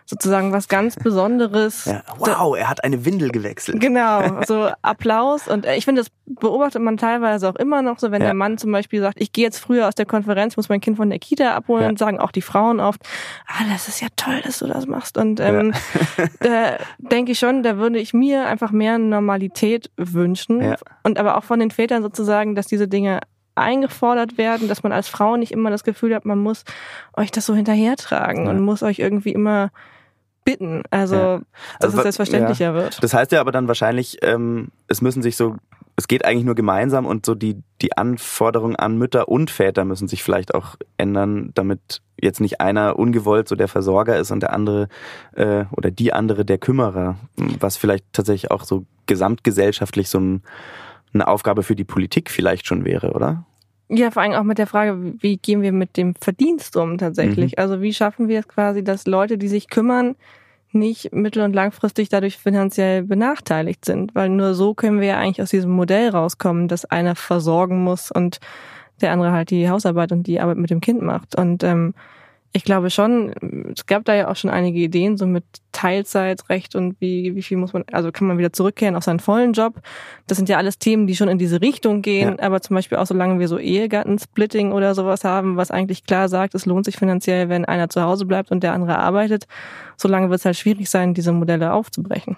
sozusagen 0.06 0.52
was 0.52 0.68
ganz 0.68 0.96
Besonderes. 0.96 1.86
Ja, 1.86 2.02
wow, 2.18 2.56
er 2.56 2.68
hat 2.68 2.84
eine 2.84 3.04
Windel 3.04 3.30
gewechselt. 3.30 3.80
Genau, 3.80 4.42
so 4.46 4.70
Applaus. 4.82 5.48
Und 5.48 5.64
äh, 5.64 5.76
ich 5.76 5.84
finde, 5.84 6.02
das 6.02 6.10
beobachtet 6.26 6.82
man 6.82 6.96
teilweise 6.96 7.48
auch 7.48 7.56
immer 7.56 7.82
noch 7.82 7.98
so, 7.98 8.10
wenn 8.10 8.20
ja. 8.20 8.28
der 8.28 8.34
Mann 8.34 8.58
zum 8.58 8.70
Beispiel 8.70 9.00
sagt, 9.00 9.20
ich 9.20 9.32
gehe 9.32 9.44
jetzt 9.44 9.58
früher 9.58 9.88
aus 9.88 9.94
der 9.94 10.06
Konferenz, 10.06 10.56
muss 10.56 10.68
mein 10.68 10.80
Kind 10.80 10.98
von 10.98 11.08
der 11.08 11.18
Kita 11.18 11.54
abholen 11.54 11.84
ja. 11.84 11.88
und 11.88 11.98
sagen 11.98 12.18
auch 12.18 12.32
die 12.32 12.42
Frauen 12.42 12.80
oft, 12.80 13.00
ah, 13.46 13.64
das 13.72 13.88
ist 13.88 14.00
ja 14.00 14.08
toll, 14.16 14.40
dass 14.44 14.58
du 14.58 14.66
das 14.66 14.86
machst. 14.86 15.16
Und 15.16 15.40
ähm, 15.40 15.72
da 16.40 16.76
denke 16.98 17.32
ich 17.32 17.38
schon, 17.38 17.62
da 17.62 17.78
würde 17.78 17.98
ich 17.98 18.12
mir 18.12 18.46
einfach 18.46 18.72
mehr 18.72 18.98
Normalität 18.98 19.90
wünschen. 19.96 20.76
Und 21.02 21.18
aber 21.18 21.38
auch 21.38 21.44
von 21.44 21.60
den 21.60 21.70
Vätern 21.70 22.02
sozusagen, 22.02 22.54
dass 22.54 22.66
diese 22.66 22.88
Dinge 22.88 23.20
eingefordert 23.54 24.36
werden, 24.36 24.68
dass 24.68 24.82
man 24.82 24.92
als 24.92 25.08
Frau 25.08 25.36
nicht 25.36 25.52
immer 25.52 25.70
das 25.70 25.84
Gefühl 25.84 26.14
hat, 26.14 26.24
man 26.24 26.38
muss 26.38 26.64
euch 27.16 27.30
das 27.30 27.46
so 27.46 27.54
hinterhertragen 27.54 28.44
ja. 28.44 28.50
und 28.50 28.60
muss 28.60 28.82
euch 28.82 28.98
irgendwie 28.98 29.32
immer 29.32 29.70
bitten. 30.44 30.82
Also, 30.90 31.16
ja. 31.16 31.40
dass 31.80 31.86
also, 31.86 31.96
es 31.98 32.02
selbstverständlicher 32.02 32.66
ja. 32.66 32.74
wird. 32.74 33.02
Das 33.02 33.14
heißt 33.14 33.32
ja 33.32 33.40
aber 33.40 33.52
dann 33.52 33.68
wahrscheinlich, 33.68 34.18
ähm, 34.22 34.68
es 34.88 35.02
müssen 35.02 35.22
sich 35.22 35.36
so, 35.36 35.56
es 35.96 36.08
geht 36.08 36.24
eigentlich 36.24 36.44
nur 36.44 36.54
gemeinsam 36.54 37.06
und 37.06 37.24
so 37.24 37.34
die, 37.34 37.62
die 37.80 37.96
Anforderungen 37.96 38.76
an 38.76 38.98
Mütter 38.98 39.28
und 39.28 39.50
Väter 39.50 39.84
müssen 39.84 40.08
sich 40.08 40.22
vielleicht 40.22 40.54
auch 40.54 40.76
ändern, 40.96 41.50
damit 41.54 42.02
jetzt 42.20 42.40
nicht 42.40 42.60
einer 42.60 42.98
ungewollt 42.98 43.48
so 43.48 43.56
der 43.56 43.68
Versorger 43.68 44.18
ist 44.18 44.30
und 44.30 44.40
der 44.40 44.52
andere 44.52 44.88
äh, 45.34 45.64
oder 45.70 45.90
die 45.90 46.12
andere 46.12 46.44
der 46.44 46.58
Kümmerer, 46.58 47.16
was 47.36 47.76
vielleicht 47.76 48.04
tatsächlich 48.12 48.50
auch 48.50 48.64
so 48.64 48.86
gesamtgesellschaftlich 49.06 50.08
so 50.08 50.18
ein, 50.18 50.42
eine 51.12 51.28
Aufgabe 51.28 51.62
für 51.62 51.76
die 51.76 51.84
Politik 51.84 52.30
vielleicht 52.30 52.66
schon 52.66 52.84
wäre, 52.84 53.12
oder? 53.12 53.44
Ja, 53.88 54.10
vor 54.10 54.22
allem 54.22 54.32
auch 54.32 54.44
mit 54.44 54.58
der 54.58 54.66
Frage, 54.66 55.14
wie 55.20 55.36
gehen 55.36 55.62
wir 55.62 55.72
mit 55.72 55.96
dem 55.96 56.14
Verdienst 56.14 56.76
um 56.76 56.96
tatsächlich? 56.96 57.52
Mhm. 57.52 57.62
Also 57.62 57.82
wie 57.82 57.92
schaffen 57.92 58.28
wir 58.28 58.40
es 58.40 58.48
quasi, 58.48 58.82
dass 58.82 59.06
Leute, 59.06 59.36
die 59.36 59.48
sich 59.48 59.68
kümmern, 59.68 60.16
nicht 60.72 61.12
mittel- 61.12 61.42
und 61.42 61.54
langfristig 61.54 62.08
dadurch 62.08 62.38
finanziell 62.38 63.02
benachteiligt 63.02 63.84
sind? 63.84 64.14
Weil 64.14 64.30
nur 64.30 64.54
so 64.54 64.74
können 64.74 65.00
wir 65.00 65.08
ja 65.08 65.18
eigentlich 65.18 65.42
aus 65.42 65.50
diesem 65.50 65.70
Modell 65.70 66.08
rauskommen, 66.08 66.66
dass 66.66 66.86
einer 66.86 67.14
versorgen 67.14 67.84
muss 67.84 68.10
und 68.10 68.40
der 69.00 69.12
andere 69.12 69.32
halt 69.32 69.50
die 69.50 69.68
Hausarbeit 69.68 70.12
und 70.12 70.26
die 70.26 70.40
Arbeit 70.40 70.56
mit 70.56 70.70
dem 70.70 70.80
Kind 70.80 71.02
macht. 71.02 71.36
Und 71.36 71.62
ähm, 71.62 71.94
ich 72.56 72.62
glaube 72.62 72.88
schon, 72.88 73.32
es 73.74 73.84
gab 73.86 74.04
da 74.04 74.14
ja 74.14 74.30
auch 74.30 74.36
schon 74.36 74.48
einige 74.48 74.78
Ideen, 74.78 75.16
so 75.16 75.26
mit 75.26 75.44
Teilzeitrecht 75.72 76.76
und 76.76 76.94
wie, 77.00 77.34
wie 77.34 77.42
viel 77.42 77.56
muss 77.56 77.72
man, 77.72 77.82
also 77.90 78.12
kann 78.12 78.28
man 78.28 78.38
wieder 78.38 78.52
zurückkehren 78.52 78.94
auf 78.94 79.02
seinen 79.02 79.18
vollen 79.18 79.54
Job. 79.54 79.80
Das 80.28 80.36
sind 80.36 80.48
ja 80.48 80.56
alles 80.56 80.78
Themen, 80.78 81.08
die 81.08 81.16
schon 81.16 81.28
in 81.28 81.38
diese 81.38 81.60
Richtung 81.60 82.00
gehen, 82.00 82.36
ja. 82.38 82.46
aber 82.46 82.60
zum 82.60 82.76
Beispiel 82.76 82.98
auch 82.98 83.06
solange 83.06 83.40
wir 83.40 83.48
so 83.48 83.58
Ehegattensplitting 83.58 84.70
oder 84.70 84.94
sowas 84.94 85.24
haben, 85.24 85.56
was 85.56 85.72
eigentlich 85.72 86.04
klar 86.04 86.28
sagt, 86.28 86.54
es 86.54 86.64
lohnt 86.64 86.84
sich 86.84 86.96
finanziell, 86.96 87.48
wenn 87.48 87.64
einer 87.64 87.88
zu 87.88 88.02
Hause 88.02 88.24
bleibt 88.24 88.52
und 88.52 88.62
der 88.62 88.72
andere 88.72 88.98
arbeitet, 88.98 89.48
solange 89.96 90.30
wird 90.30 90.38
es 90.38 90.44
halt 90.44 90.56
schwierig 90.56 90.88
sein, 90.88 91.12
diese 91.12 91.32
Modelle 91.32 91.72
aufzubrechen. 91.72 92.36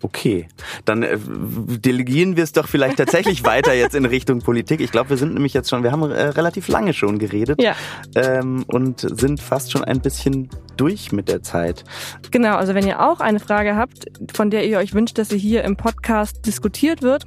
Okay, 0.00 0.46
dann 0.84 1.02
äh, 1.02 1.18
delegieren 1.18 2.36
wir 2.36 2.44
es 2.44 2.52
doch 2.52 2.68
vielleicht 2.68 2.98
tatsächlich 2.98 3.44
weiter 3.44 3.74
jetzt 3.74 3.94
in 3.94 4.04
Richtung 4.04 4.40
Politik. 4.40 4.80
Ich 4.80 4.92
glaube, 4.92 5.10
wir 5.10 5.16
sind 5.16 5.34
nämlich 5.34 5.54
jetzt 5.54 5.70
schon, 5.70 5.82
wir 5.82 5.90
haben 5.90 6.08
äh, 6.10 6.28
relativ 6.28 6.68
lange 6.68 6.92
schon 6.92 7.18
geredet 7.18 7.60
ja. 7.60 7.74
ähm, 8.14 8.64
und 8.68 9.00
sind 9.00 9.40
fast 9.40 9.72
schon 9.72 9.82
ein 9.82 10.00
bisschen 10.00 10.50
durch 10.76 11.10
mit 11.10 11.28
der 11.28 11.42
Zeit. 11.42 11.84
Genau, 12.30 12.56
also 12.56 12.74
wenn 12.74 12.86
ihr 12.86 13.00
auch 13.00 13.20
eine 13.20 13.40
Frage 13.40 13.74
habt, 13.74 14.06
von 14.32 14.50
der 14.50 14.66
ihr 14.68 14.78
euch 14.78 14.94
wünscht, 14.94 15.18
dass 15.18 15.30
sie 15.30 15.38
hier 15.38 15.64
im 15.64 15.76
Podcast 15.76 16.46
diskutiert 16.46 17.02
wird, 17.02 17.24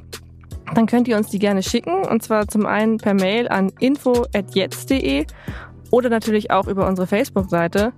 dann 0.74 0.86
könnt 0.86 1.10
ihr 1.10 1.18
uns 1.18 1.30
die 1.30 1.40
gerne 1.40 1.64
schicken 1.64 2.06
und 2.06 2.24
zwar 2.24 2.48
zum 2.48 2.66
einen 2.66 2.98
per 2.98 3.14
Mail 3.14 3.50
an 3.50 3.72
info@jetzt.de 3.80 5.26
oder 5.92 6.10
natürlich 6.10 6.52
auch 6.52 6.68
über 6.68 6.88
unsere 6.88 7.08
Facebook-Seite. 7.08 7.94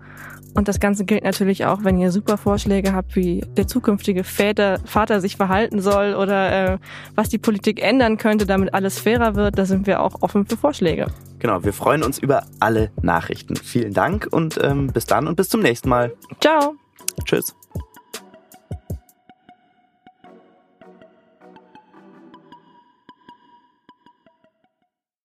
Und 0.55 0.67
das 0.67 0.79
Ganze 0.79 1.03
gilt 1.05 1.23
natürlich 1.23 1.65
auch, 1.65 1.83
wenn 1.83 1.97
ihr 1.97 2.11
super 2.11 2.37
Vorschläge 2.37 2.93
habt, 2.93 3.15
wie 3.15 3.43
der 3.57 3.67
zukünftige 3.67 4.23
Väter, 4.23 4.79
Vater 4.85 5.19
sich 5.19 5.35
verhalten 5.35 5.81
soll 5.81 6.13
oder 6.13 6.73
äh, 6.73 6.77
was 7.15 7.29
die 7.29 7.39
Politik 7.39 7.81
ändern 7.81 8.17
könnte, 8.17 8.45
damit 8.45 8.73
alles 8.73 8.99
fairer 8.99 9.35
wird. 9.35 9.57
Da 9.57 9.65
sind 9.65 9.87
wir 9.87 10.01
auch 10.01 10.21
offen 10.21 10.45
für 10.45 10.57
Vorschläge. 10.57 11.07
Genau, 11.39 11.63
wir 11.63 11.73
freuen 11.73 12.03
uns 12.03 12.19
über 12.19 12.45
alle 12.59 12.91
Nachrichten. 13.01 13.55
Vielen 13.55 13.93
Dank 13.93 14.27
und 14.29 14.59
ähm, 14.61 14.87
bis 14.87 15.05
dann 15.05 15.27
und 15.27 15.35
bis 15.35 15.49
zum 15.49 15.61
nächsten 15.61 15.89
Mal. 15.89 16.13
Ciao. 16.39 16.75
Tschüss. 17.25 17.55